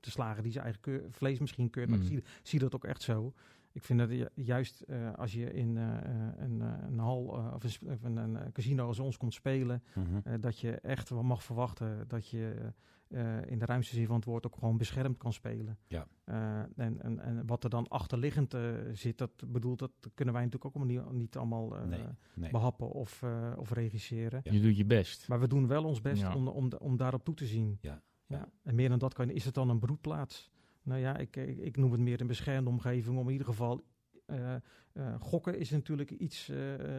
[0.00, 1.88] de slager die zijn eigen keur- vlees misschien keurt.
[1.88, 3.32] Maar ik zie, zie dat ook echt zo.
[3.72, 7.38] Ik vind dat ju- juist eh, als je in eh, eh, een, eh, een hal
[7.38, 10.20] eh, of een, of een, een, casino als ons komt spelen, Mhm.
[10.24, 12.72] eh, dat je echt wel mag verwachten dat je
[13.08, 15.78] eh, in de ruimste zin van het woord ook gewoon beschermd kan spelen.
[15.86, 16.06] Ja.
[16.24, 18.60] Eh, en, en, en wat er dan achterliggend eh,
[18.92, 22.02] zit, dat bedoelt dat kunnen wij natuurlijk ook allemaal niet, niet allemaal eh, Nee,
[22.34, 22.50] nee.
[22.50, 24.40] behappen of, eh, of regisseren.
[24.44, 24.52] Ja.
[24.52, 25.28] Je doet je best.
[25.28, 26.34] Maar we doen wel ons best Ja.
[26.34, 27.78] om, om, om daarop toe te zien.
[27.80, 28.02] Ja.
[28.26, 28.48] Ja.
[28.62, 30.50] En meer dan dat kan, is het dan een broedplaats?
[30.82, 33.84] Nou ja, ik, ik, ik noem het meer een beschermde omgeving om in ieder geval.
[34.32, 34.54] Eh,
[34.92, 36.48] eh, gokken is natuurlijk iets.
[36.48, 36.56] eh,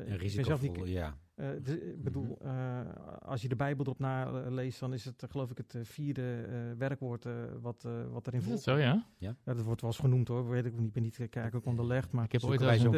[0.07, 1.17] niet- risicovol, ja.
[1.35, 2.47] eh, de- ik bedoel, Mhm.
[2.49, 2.79] eh,
[3.21, 7.25] als je de Bijbel erop naleest, dan is het geloof ik het vierde eh, werkwoord
[7.25, 8.63] eh, wat, wat erin voorkomt.
[8.63, 9.05] zo, ja?
[9.17, 12.11] Ja, dat wordt wel eens genoemd hoor, weet ik niet, ik ben niet kerkelijk onderlegd,
[12.11, 12.91] maar Ik heb ooit wel eens een,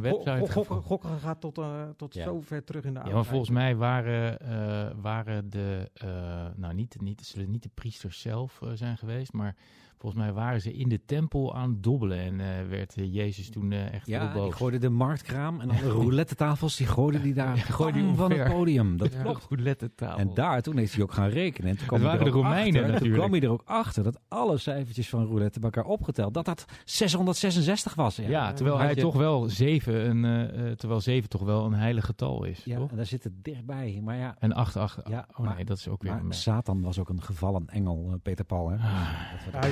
[0.00, 2.22] website gokken, gokken gaat tot, eh, tot Ja.
[2.24, 6.74] zo ver terug in de Ja, maar volgens mij waren, eh, waren de, eh, nou
[6.74, 9.56] niet, niet, zullen niet de priesters zelf zijn geweest, maar
[9.98, 13.50] volgens mij waren ze in de tempel aan het dobbelen en eh, werd eh, Jezus
[13.50, 14.54] toen eh, echt heel Ja, die boos.
[14.54, 18.32] gooide de marktkraam en alle roulette tafels, die gooide die daar Ja, gooide die van
[18.32, 18.96] het podium.
[18.96, 19.22] Dat Ja.
[19.22, 19.46] klopt.
[19.50, 20.18] roulette tafel.
[20.18, 21.70] En daar, toen heeft hij ook gaan rekenen.
[21.70, 23.18] En toen kwam waren de Romeinen achter, Toen natuurlijk.
[23.18, 26.64] kwam hij er ook achter dat alle cijfertjes van roulette bij elkaar opgeteld, dat dat
[26.84, 28.16] 666 was.
[28.16, 32.04] Ja, ja, terwijl hij je- toch wel zeven, een, terwijl zeven toch wel een heilig
[32.04, 32.90] getal is, Ja, toch?
[32.90, 34.00] en daar zit het dichtbij.
[34.04, 36.26] Maar ja, En acht, acht, Ja, oh maar- nee, dat is ook weer maar een
[36.26, 36.40] merk.
[36.40, 38.68] Satan was ook een gevallen engel, eh, Peter Paul.
[38.70, 38.76] Hè?
[38.76, 39.08] Ah.
[39.52, 39.62] Dat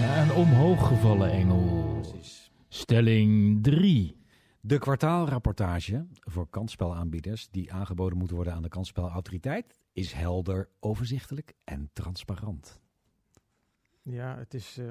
[0.00, 1.98] Ja, een omhooggevallen engel.
[2.00, 2.50] Precies.
[2.68, 4.16] Stelling 3.
[4.60, 11.90] De kwartaalrapportage voor kansspelaanbieders die aangeboden moet worden aan de kansspelautoriteit is helder, overzichtelijk en
[11.92, 12.80] transparant.
[14.02, 14.86] Ja, het is eh,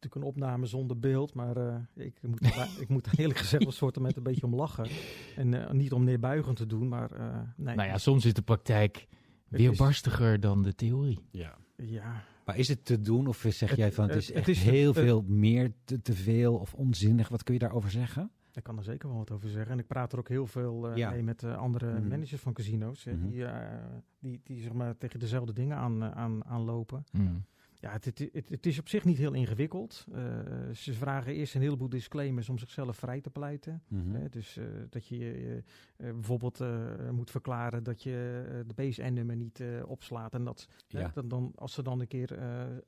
[0.00, 2.40] natuurlijk een opname zonder beeld, maar eh, ik, moet,
[2.84, 4.88] ik moet er eerlijk gezegd een soort met een beetje om lachen.
[5.36, 7.74] En eh, niet om neerbuigend te doen, maar eh, nee.
[7.74, 9.06] Nou ja, soms is de praktijk
[9.48, 11.18] weerbarstiger dan de theorie.
[11.30, 11.56] Ja.
[11.76, 14.48] ja, Maar is het te doen of zeg Het- jij van het is het echt
[14.48, 17.28] is- heel veel meer te, te veel of onzinnig?
[17.28, 18.30] Wat kun je daarover zeggen?
[18.52, 19.72] ik kan er zeker wel wat over zeggen.
[19.72, 21.10] En ik praat er ook heel veel eh, Ja.
[21.10, 22.08] mee met eh, andere Mhm.
[22.08, 23.28] managers van casino's, Mhm.
[23.28, 23.76] die, eh,
[24.18, 27.04] die, die zeg maar tegen dezelfde dingen aan, eh, aan, aanlopen.
[27.12, 27.44] Mm.
[27.80, 30.06] Ja, het, het, het, is op zich niet heel ingewikkeld.
[30.12, 30.20] Eh,
[30.74, 33.82] ze vragen eerst een heleboel disclaimers om zichzelf vrij te pleiten.
[33.88, 34.28] Mhm.
[34.30, 35.62] Dus eh, dat je
[35.96, 36.62] eh, bijvoorbeeld
[37.12, 40.34] moet verklaren dat je de BSN-nummer niet opslaat.
[40.34, 41.10] En dat, Ja.
[41.14, 42.38] dan, dan, als er dan een keer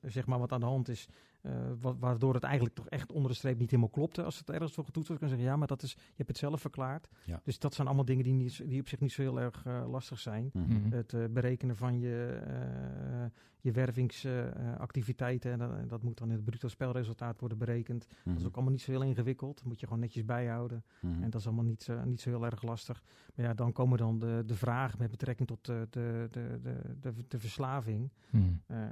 [0.02, 1.08] zeg maar wat aan de hand is,
[1.40, 4.22] eh, wa- waardoor het eigenlijk toch echt onder de streep niet helemaal klopte.
[4.22, 6.28] Als het ergens voor getoetst wordt, kan je zeggen ja, maar dat is, je hebt
[6.28, 7.08] het zelf verklaard.
[7.24, 7.40] Ja.
[7.44, 9.84] Dus dat zijn allemaal dingen die, niet, die op zich niet zo heel erg eh,
[9.90, 10.50] lastig zijn.
[10.52, 10.72] Mhm.
[10.72, 10.92] Mhm.
[10.94, 13.24] Het eh, berekenen van je, eh,
[13.60, 15.52] je wervingsactiviteiten.
[15.52, 18.06] en dat, en dat moet dan in het bruto spelresultaat worden berekend.
[18.08, 18.46] Dat is Mhm.
[18.46, 19.56] ook allemaal niet zo heel ingewikkeld.
[19.56, 20.84] Dat moet je gewoon netjes bijhouden.
[21.00, 23.02] En dat is allemaal niet, zo- niet zo heel erg lastig.
[23.34, 26.80] Maar ja, dan komen dan de, de vragen met betrekking tot de, de, de, de,
[27.00, 28.10] de, de verslaving.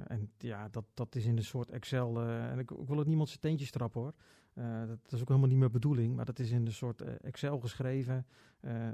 [0.07, 2.19] En ja, dat, dat is in een soort Excel.
[2.39, 4.13] Eh, en ik, ik wil het niemand zijn teentjes trappen hoor.
[4.53, 6.15] Eh, dat, dat is ook helemaal niet mijn bedoeling.
[6.15, 8.25] Maar dat is in een soort eh, Excel geschreven.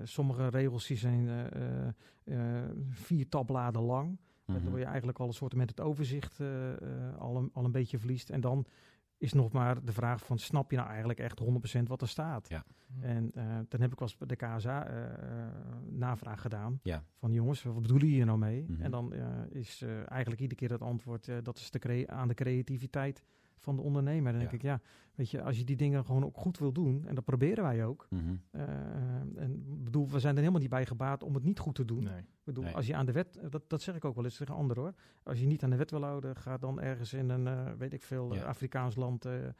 [0.04, 1.30] Sommige regels die zijn
[2.90, 4.18] vier tabbladen lang.
[4.46, 4.58] Mhm.
[4.58, 6.40] Waardoor je eigenlijk al een soort met het overzicht
[7.18, 8.30] al, een, al een beetje verliest.
[8.30, 8.66] En dan
[9.18, 11.42] is nog maar de vraag van, snap je nou eigenlijk echt
[11.80, 12.50] 100% wat er staat?
[12.50, 12.66] Ja.
[13.00, 15.48] En eh, dan heb ik wel eens bij de KSA eh, eh,
[15.90, 16.80] navraag gedaan.
[16.84, 17.04] Ja.
[17.14, 18.66] Van jongens, wat bedoelen jullie hier nou mee?
[18.68, 18.82] Mhm.
[18.82, 22.28] En dan eh, is eh, eigenlijk iedere keer het antwoord, eh, dat is de aan
[22.28, 23.24] de creativiteit
[23.58, 24.32] van de ondernemer.
[24.32, 24.58] Dan denk Ja.
[24.58, 24.82] ik, ja,
[25.16, 27.86] weet je, als je die dingen gewoon ook goed wil doen, en dat proberen wij
[27.86, 28.08] ook.
[28.10, 28.22] Mhm.
[28.52, 28.64] eh,
[29.36, 32.04] en bedoel, we zijn er helemaal niet bij gebaat om het niet goed te doen.
[32.04, 32.18] Nee.
[32.20, 32.76] Ik bedoel, Nee.
[32.76, 34.94] als je aan de wet, dat, dat zeg ik ook wel eens tegen anderen hoor.
[35.24, 37.94] Als je niet aan de wet wil houden, ga dan ergens in een, eh, weet
[37.94, 38.46] ik veel, eh, Ja.
[38.46, 39.52] Afrikaans land eh, eh,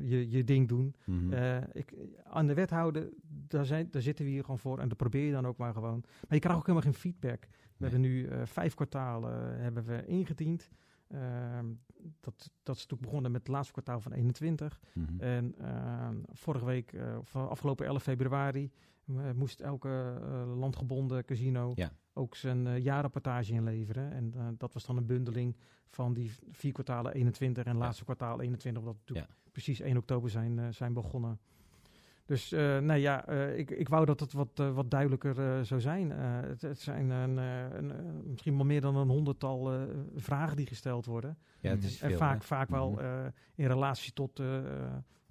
[0.00, 0.94] je, je ding doen.
[1.04, 1.32] Mhm.
[1.32, 1.94] Eh, ik,
[2.24, 5.24] aan de wet houden, daar, zijn, daar zitten we hier gewoon voor en dat probeer
[5.24, 6.00] je dan ook maar gewoon.
[6.00, 7.40] Maar je krijgt ook helemaal geen feedback.
[7.40, 7.90] We Nee.
[7.90, 10.70] hebben nu eh, vijf kwartalen eh, hebben we ingediend.
[11.08, 11.66] Ehm,
[12.20, 14.80] dat, dat is natuurlijk begonnen met het laatste kwartaal van 21.
[14.92, 15.20] Mhm.
[15.20, 18.70] En ehm, vorige week, eh, of afgelopen 11 februari,
[19.06, 21.92] eh, moest elke eh, landgebonden casino Ja.
[22.12, 24.12] ook zijn jaarrapportage inleveren.
[24.12, 25.56] En dat was dan een bundeling
[25.88, 30.74] van die vier kwartalen 21 en laatste kwartaal 21, omdat we precies 1 oktober zijn,
[30.74, 31.38] zijn begonnen.
[32.28, 35.60] Dus eh, nee, ja, eh, ik, ik wou dat het wat, eh, wat duidelijker eh,
[35.62, 36.12] zou zijn.
[36.12, 37.92] Eh, het, het zijn een, eh, een,
[38.30, 39.82] misschien wel meer dan een honderdtal eh,
[40.16, 41.38] vragen die gesteld worden.
[41.60, 42.46] ja, het is En veel, vaak, hè?
[42.46, 43.00] vaak wel Mhm.
[43.00, 43.24] eh,
[43.54, 44.58] in relatie tot, eh,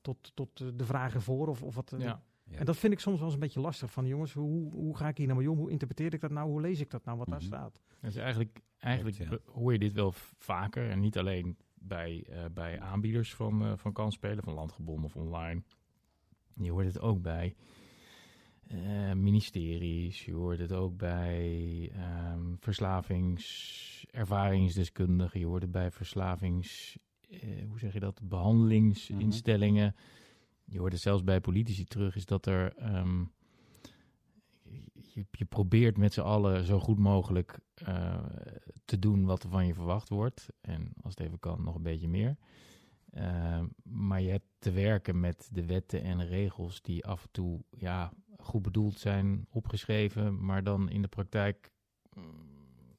[0.01, 1.47] tot, tot de vragen voor.
[1.47, 2.21] Of, of wat, Ja.
[2.49, 2.57] Ja.
[2.57, 3.91] En dat vind ik soms wel eens een beetje lastig.
[3.91, 5.57] Van jongens, hoe, hoe ga ik hier nou mee om?
[5.57, 6.49] Hoe interpreteer ik dat nou?
[6.49, 7.45] Hoe lees ik dat nou, wat daar Mhm.
[7.47, 7.79] staat?
[8.01, 10.89] Dus eigenlijk, eigenlijk hoor je dit wel vaker.
[10.89, 15.63] En niet alleen bij, eh, bij aanbieders van, van kansspelen, van landgebonden of online.
[16.59, 17.55] Je hoort het ook bij
[18.67, 20.25] eh, ministeries.
[20.25, 25.39] Je hoort het ook bij ehm verslavingservaringsdeskundigen.
[25.39, 26.97] Je hoort het bij verslavings...
[27.29, 28.19] eh, hoe zeg je dat?
[28.23, 29.95] Behandelingsinstellingen.
[30.65, 32.15] Je hoort het zelfs bij politici terug.
[32.15, 32.75] Is dat er...
[32.75, 33.23] ehm,
[35.17, 38.23] je, je probeert met z'n allen zo goed mogelijk eh,
[38.85, 40.47] te doen wat er van je verwacht wordt.
[40.61, 42.37] En als het even kan, nog een beetje meer.
[43.17, 47.59] Eh, maar je hebt te werken met de wetten en regels die af en toe
[47.69, 51.71] ja, goed bedoeld zijn, opgeschreven, maar dan in de praktijk
[52.13, 52.23] mm,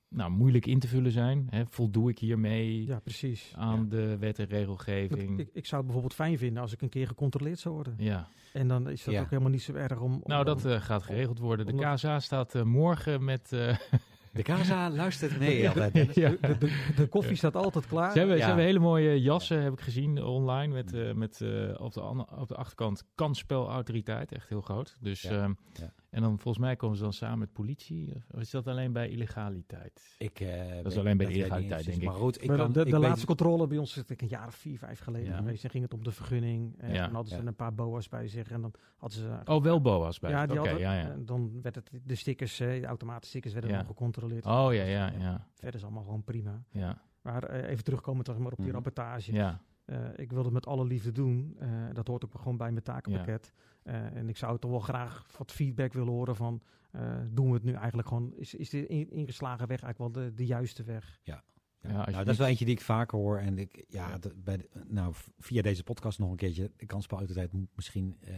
[0.08, 1.46] nou, moeilijk in te vullen zijn.
[1.50, 1.66] Hè?
[1.66, 3.52] Voldoe ik hiermee Ja, precies.
[3.56, 5.38] aan de wet en regelgeving?
[5.38, 7.94] Ik, ik zou het bijvoorbeeld fijn vinden als ik een keer gecontroleerd zou worden.
[7.98, 8.28] ja.
[8.52, 9.20] En dan is dat Ja.
[9.20, 10.12] ook helemaal niet zo erg om...
[10.14, 11.66] om- Nou, dat om- eh, gaat geregeld worden.
[11.66, 13.52] De KSA staat eh, morgen met...
[13.52, 13.76] eh,
[14.32, 16.14] De Casa luistert mee altijd.
[16.14, 16.30] Ja.
[16.40, 18.12] de, de, de koffie staat altijd klaar.
[18.12, 18.40] Ze hebben, Ja.
[18.42, 20.74] ze hebben hele mooie jassen, heb ik gezien online.
[20.74, 22.00] Met, eh, met eh, op, de
[22.38, 24.32] op de achterkant kansspelautoriteit.
[24.32, 24.96] Echt heel groot.
[25.00, 25.30] Dus, Ja.
[25.30, 25.92] ehm, Ja.
[26.10, 28.14] En dan volgens mij komen ze dan samen met politie.
[28.30, 30.14] Of- is dat alleen bij illegaliteit?
[30.18, 30.48] Ik, eh,
[30.82, 32.04] weet- alleen bij de illegaliteit, denk ik.
[32.04, 34.08] Maar goed, ik Maar kan, de, de ik weet- laatste controle bij ons is denk
[34.10, 35.36] ik een jaar of vier, vijf geleden Ja.
[35.36, 35.62] geweest.
[35.62, 36.74] Dan ging het om de vergunning.
[36.78, 37.04] En Ja.
[37.04, 37.46] dan hadden ze Ja.
[37.46, 38.50] een paar boa's bij zich.
[38.50, 39.38] En dan hadden ze...
[39.44, 40.30] Oh, wel BOA's bij.
[40.30, 41.16] ja, die hadden, ja, ja.
[41.18, 43.76] dan werd het, de stickers, eh, de automatische stickers werden Ja.
[43.76, 44.46] dan gecontroleerd.
[44.46, 45.46] Oh, ja, ja, ja.
[45.54, 46.62] Verder is allemaal gewoon prima.
[46.70, 48.74] Ja, Maar eh, even terugkomen toch maar op die Mhm.
[48.74, 49.32] rapportage.
[49.32, 49.60] ja.
[49.84, 51.56] Eh, ik wil het met alle liefde doen.
[51.58, 53.52] Eh, dat hoort ook gewoon bij mijn takenpakket.
[53.56, 53.60] Eh,
[53.94, 56.62] en ik zou toch wel graag wat feedback willen horen van...
[56.90, 58.32] eh, doen we het nu eigenlijk gewoon...
[58.36, 61.18] Is, is de in- ingeslagen weg eigenlijk wel de, de juiste weg?
[61.22, 61.44] Ja,
[61.80, 63.38] Ja, nou, dat is wel eentje die ik vaker hoor.
[63.38, 66.70] En ik, ja, dat- bij de- nou, via deze podcast nog een keertje.
[66.76, 68.34] De kansspelautoriteit moet misschien eh,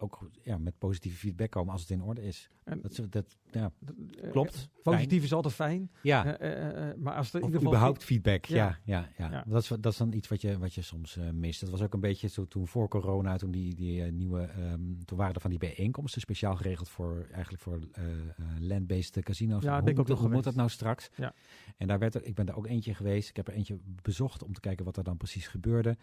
[0.00, 2.50] ook ja, met positieve feedback komen als het in orde is.
[2.64, 3.72] En, Dat, dat, ja,
[4.20, 4.54] eh, klopt.
[4.74, 5.90] eh, positief is altijd fijn.
[6.02, 6.38] ja.
[6.38, 7.72] Eh, eh, eh, maar als er in ieder geval...
[7.74, 8.56] überhaupt feedback, ja.
[8.56, 8.78] Ja.
[8.84, 9.44] Ja, ja, Ja.
[9.46, 11.60] Dat, is, dat is dan iets wat je, wat je soms eh, mist.
[11.60, 14.80] Dat was ook een beetje zo toen voor corona, toen die, die eh, nieuwe, ehm,
[15.04, 19.62] toen waren er van die bijeenkomsten speciaal geregeld voor eigenlijk voor eh eh, land-based casino's.
[19.62, 21.10] Ja, ik ook hoe moet dat nou straks?
[21.16, 21.34] Ja.
[21.76, 23.28] En daar werd er, ik ben daar ook eentje geweest.
[23.28, 25.96] Ik heb er eentje bezocht om te kijken wat er dan precies gebeurde.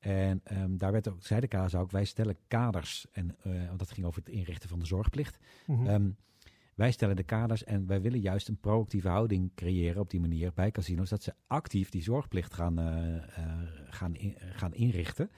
[0.00, 3.06] En ehm, daar werd ook, zei de KSA ook, wij stellen kaders.
[3.12, 5.38] En, eh, want dat ging over het inrichten van de zorgplicht.
[5.66, 5.86] Mhm.
[5.86, 6.10] Ehm,
[6.74, 10.52] wij stellen de kaders en wij willen juist een proactieve houding creëren op die manier
[10.54, 11.08] bij casino's.
[11.10, 15.30] Dat ze actief die zorgplicht gaan, eh, eh, gaan, in- gaan inrichten.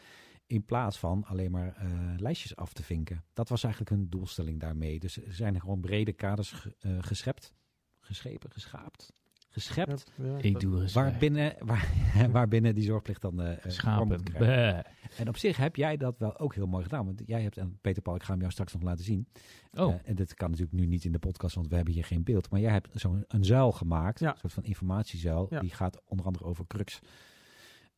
[0.46, 1.76] In plaats van alleen maar
[2.16, 3.24] lijstjes af te vinken.
[3.32, 4.98] Dat was eigenlijk hun doelstelling daarmee.
[5.00, 7.52] Dus er zijn gewoon brede kaders ge- geschept.
[8.00, 9.12] Geschepen, geschaapt.
[9.52, 10.12] Geschept.
[10.16, 11.88] Ja, Waar binnen, waar,
[12.32, 14.22] waar binnen die zorgplicht dan Schapen.
[14.38, 14.78] Bäh.
[15.18, 17.04] En op zich heb jij dat wel ook heel mooi gedaan.
[17.04, 19.26] Want jij hebt, en Peter Paul, ik ga hem jou straks nog laten zien.
[19.74, 22.04] Oh, Eh, en dit kan natuurlijk nu niet in de podcast, want we hebben hier
[22.04, 22.50] geen beeld.
[22.50, 24.30] Maar jij hebt zo'n een zuil gemaakt, Ja.
[24.32, 25.46] een soort van informatiezuil.
[25.50, 25.60] Ja.
[25.60, 27.00] Die gaat onder andere over crux.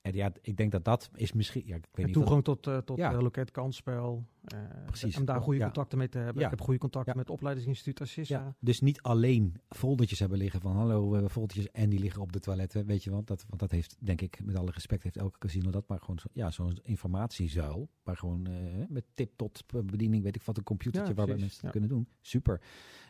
[0.04, 1.62] En ja, ik denk dat dat is misschien...
[1.66, 3.12] Ja, ik weet niet toegang tot, eh tot Ja.
[3.12, 4.26] eh, loket kansspel.
[4.44, 5.16] eh, Precies.
[5.16, 5.64] Om daar goede Ja.
[5.64, 6.38] contacten mee te hebben.
[6.38, 6.44] Ja.
[6.44, 8.38] Ik heb goede contacten met opleidingsinstituut Assissa.
[8.38, 12.22] Ja, dus niet alleen foldertjes hebben liggen van hallo, we hebben foldertjes en die liggen
[12.22, 13.24] op de toiletten, weet je wel.
[13.24, 15.88] Dat, want dat heeft, denk ik, met alle respect, heeft elke casino dat.
[15.88, 18.48] Maar gewoon zo, ja, zo'n informatiezuil, waar gewoon
[18.88, 22.08] met tip tot bediening, weet ik wat, een computertje waarbij precies, mensen kunnen doen.
[22.20, 22.60] Super.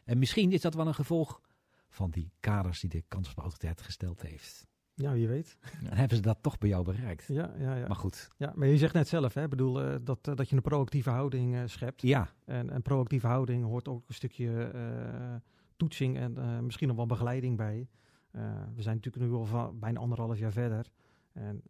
[0.04, 1.40] En misschien is dat wel een gevolg
[1.88, 4.66] van die kaders die de kansspelautoriteit gesteld heeft.
[4.96, 5.56] Ja, wie weet.
[5.82, 7.26] Dan hebben ze dat toch bij jou bereikt.
[7.28, 7.86] Ja, ja, ja.
[7.86, 10.56] Maar goed, ja, maar je zegt net zelf, hè, bedoel, eh, dat, eh, dat je
[10.56, 12.02] een proactieve houding eh, schept.
[12.02, 15.34] ja, En een proactieve houding hoort ook een stukje eh,
[15.76, 17.88] toetsing en eh, misschien nog wel begeleiding bij.
[18.30, 18.42] Eh,
[18.74, 20.86] we zijn natuurlijk nu al van bijna anderhalf jaar verder.
[21.32, 21.62] En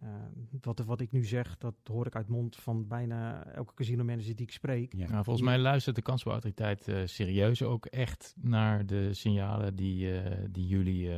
[0.61, 4.47] wat, wat ik nu zeg, dat hoor ik uit mond van bijna elke casino-manager die
[4.47, 4.93] ik spreek.
[4.97, 5.09] ja.
[5.11, 10.45] Nou, volgens mij luistert de kansspelautoriteit eh serieus ook echt naar de signalen die, eh,
[10.51, 11.11] die jullie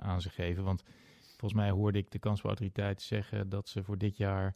[0.00, 0.64] aan ze geven.
[0.64, 0.82] Want
[1.42, 4.54] volgens mij hoorde ik de kansspelautoriteit zeggen dat ze voor dit jaar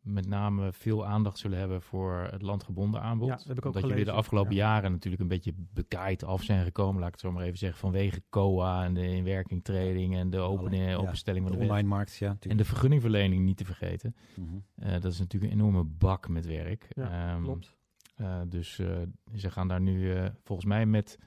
[0.00, 3.28] met name veel aandacht zullen hebben voor het landgebonden aanbod.
[3.28, 4.58] Ja, dat heb ik ook jullie de afgelopen Ja.
[4.66, 7.78] jaren natuurlijk een beetje bekaaid af zijn gekomen, laat ik het zo maar even zeggen,
[7.78, 10.94] vanwege COA en de inwerkingtreding en de open, ja.
[10.94, 12.36] openstelling van de online markt, ja.
[12.48, 14.16] En de vergunningverlening niet te vergeten.
[14.36, 14.48] Mhm.
[14.74, 16.88] Eh, dat is natuurlijk een enorme bak met werk.
[16.94, 17.76] Ja, Ehm, Klopt.
[18.16, 18.96] eh, dus eh,
[19.34, 20.14] ze gaan daar nu
[20.44, 21.18] volgens mij met,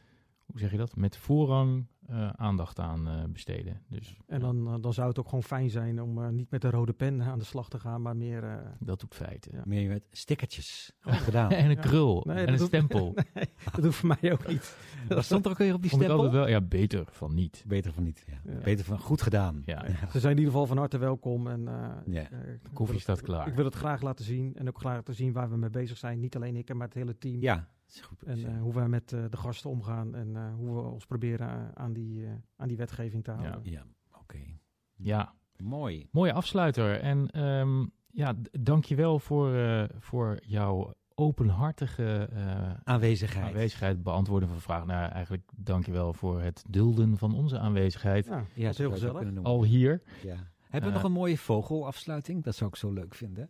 [0.46, 3.82] hoe zeg je dat, met voorrang eh, aandacht aan eh, besteden.
[3.90, 6.52] Dus En ja, dan, eh, dan zou het ook gewoon fijn zijn om eh, niet
[6.52, 8.44] met de rode pen aan de slag te gaan, maar meer...
[8.44, 9.52] eh, dat op feiten.
[9.56, 9.62] Ja.
[9.66, 10.92] Meer met stickertjes.
[11.02, 11.52] Gedaan.
[11.52, 11.82] en een Ja.
[11.82, 13.14] krul Nee, en dat een doet- stempel.
[13.34, 14.78] nee, dat hoeft voor mij ook niet.
[15.08, 16.32] Wat stond er ook weer op die Vond stempel?
[16.32, 17.64] wel, ja, beter van niet.
[17.68, 18.24] Beter van niet.
[18.28, 18.52] Ja.
[18.54, 18.60] Ja.
[18.60, 19.62] Beter van goed gedaan.
[19.66, 21.48] Ja, Ze zijn in ieder geval van harte welkom.
[21.48, 21.62] En,
[22.06, 22.22] Ja.
[22.22, 22.30] ik
[22.74, 23.48] koffie wil staat het- klaar.
[23.48, 24.56] Ik wil het graag laten zien.
[24.56, 26.20] En ook graag laten zien waar we mee bezig zijn.
[26.20, 27.42] Niet alleen ik, maar het hele team.
[27.42, 28.24] Ja, is goed.
[28.24, 30.16] En eh, hoe wij met eh, de gasten omgaan.
[30.16, 33.60] En eh, hoe we ons proberen aan, die, eh, aan die wetgeving te houden.
[33.64, 33.84] ja,
[34.20, 34.40] oké.
[34.96, 36.08] ja, Mooi.
[36.12, 37.00] mooie afsluiter.
[37.00, 37.86] En ehm
[38.16, 43.46] ja, dankjewel voor, eh, voor jouw openhartige eh, Aanwezigheid.
[43.46, 44.88] aanwezigheid, beantwoorden van vragen.
[44.88, 48.26] Nou, eigenlijk dankjewel voor het dulden van onze aanwezigheid.
[48.26, 49.44] Ja, Ja, dat is heel gezellig.
[49.44, 50.02] Al hier.
[50.24, 50.52] Ja.
[50.70, 52.44] Hebben we nog een mooie vogelafsluiting?
[52.44, 53.50] Dat zou ik zo leuk vinden.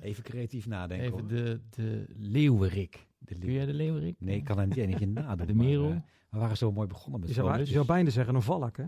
[0.00, 1.06] Even creatief nadenken.
[1.06, 1.28] Even hoor.
[1.28, 3.05] de, de leeuwerik.
[3.18, 4.16] De Kun jij de leeuwerik?
[4.18, 5.46] Nee, ik kan het niet eentje nadoen.
[5.50, 5.90] De maar, merel?
[5.90, 5.96] eh,
[6.30, 8.84] we waren zo mooi begonnen met Je zou, je zou bijna zeggen een valk, hè?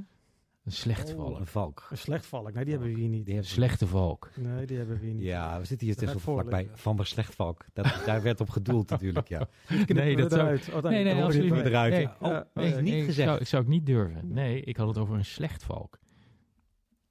[0.64, 1.38] Een slecht Oh, valk.
[1.38, 1.86] een valk.
[1.90, 2.52] Een slecht valk.
[2.54, 3.26] Nee, die hebben we hier niet.
[3.26, 4.30] Die Slechte valk.
[4.36, 5.24] Nee, die hebben we hier niet.
[5.24, 6.68] Ja, we zitten hier tussen vlakbij.
[6.74, 7.64] Van der Slechtvalk.
[7.72, 9.48] Dat, daar werd op gedoeld natuurlijk, ja.
[9.86, 10.68] Nee, dat zou- eruit.
[10.74, 11.92] Oh, Nee, nee, absoluut niet eruit.
[11.92, 13.28] Nee, Oh, nee, eh, niet ik gezegd.
[13.28, 14.32] Zou, ik zou ik niet durven.
[14.32, 15.98] Nee, ik had het over een slecht valk.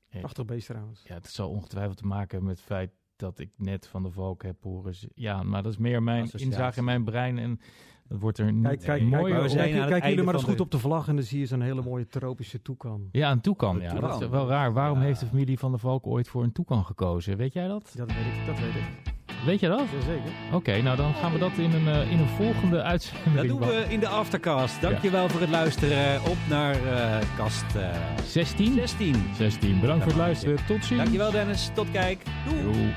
[0.10, 1.02] Prachtig beest trouwens.
[1.04, 4.12] Ja, het zal ongetwijfeld te maken hebben met het feit dat ik net van de
[4.12, 4.94] valk heb horen.
[5.16, 6.48] Ja, maar dat is meer mijn Associatie.
[6.48, 7.38] inzage in mijn brein.
[7.38, 7.60] En
[8.08, 9.70] dat wordt er niet Kijk, kijk, mooier kijk, zijn
[10.10, 12.08] jullie maar eens goed de- op de vlag en dan zie je zo'n hele mooie
[12.08, 13.10] tropische toekan.
[13.12, 13.80] Ja, een toekan.
[13.80, 14.74] Ja, dat is wel raar.
[14.74, 15.04] Waarom Ja.
[15.06, 17.38] heeft de familie van de valk ooit voor een toekan gekozen?
[17.38, 17.94] Weet jij dat?
[17.98, 18.46] Dat weet ik.
[18.46, 19.16] Dat weet ik.
[19.46, 19.84] Weet je dat?
[20.00, 20.32] Jazeker.
[20.52, 23.60] Oké, nou dan gaan we dat in een, eh, in een volgende uitzending Dat doen
[23.60, 24.82] we in de aftercast.
[24.82, 26.24] Dankjewel voor het luisteren.
[26.24, 27.90] Op naar eh, kast eh,
[28.26, 28.74] 16?
[28.74, 29.16] 16.
[29.38, 29.80] 16.
[29.80, 30.58] Bedankt voor het luisteren.
[30.68, 31.00] Tot ziens.
[31.00, 31.70] Dankjewel Dennis.
[31.74, 32.24] Tot kijk.
[32.50, 32.62] Doei.
[32.64, 32.94] Doei.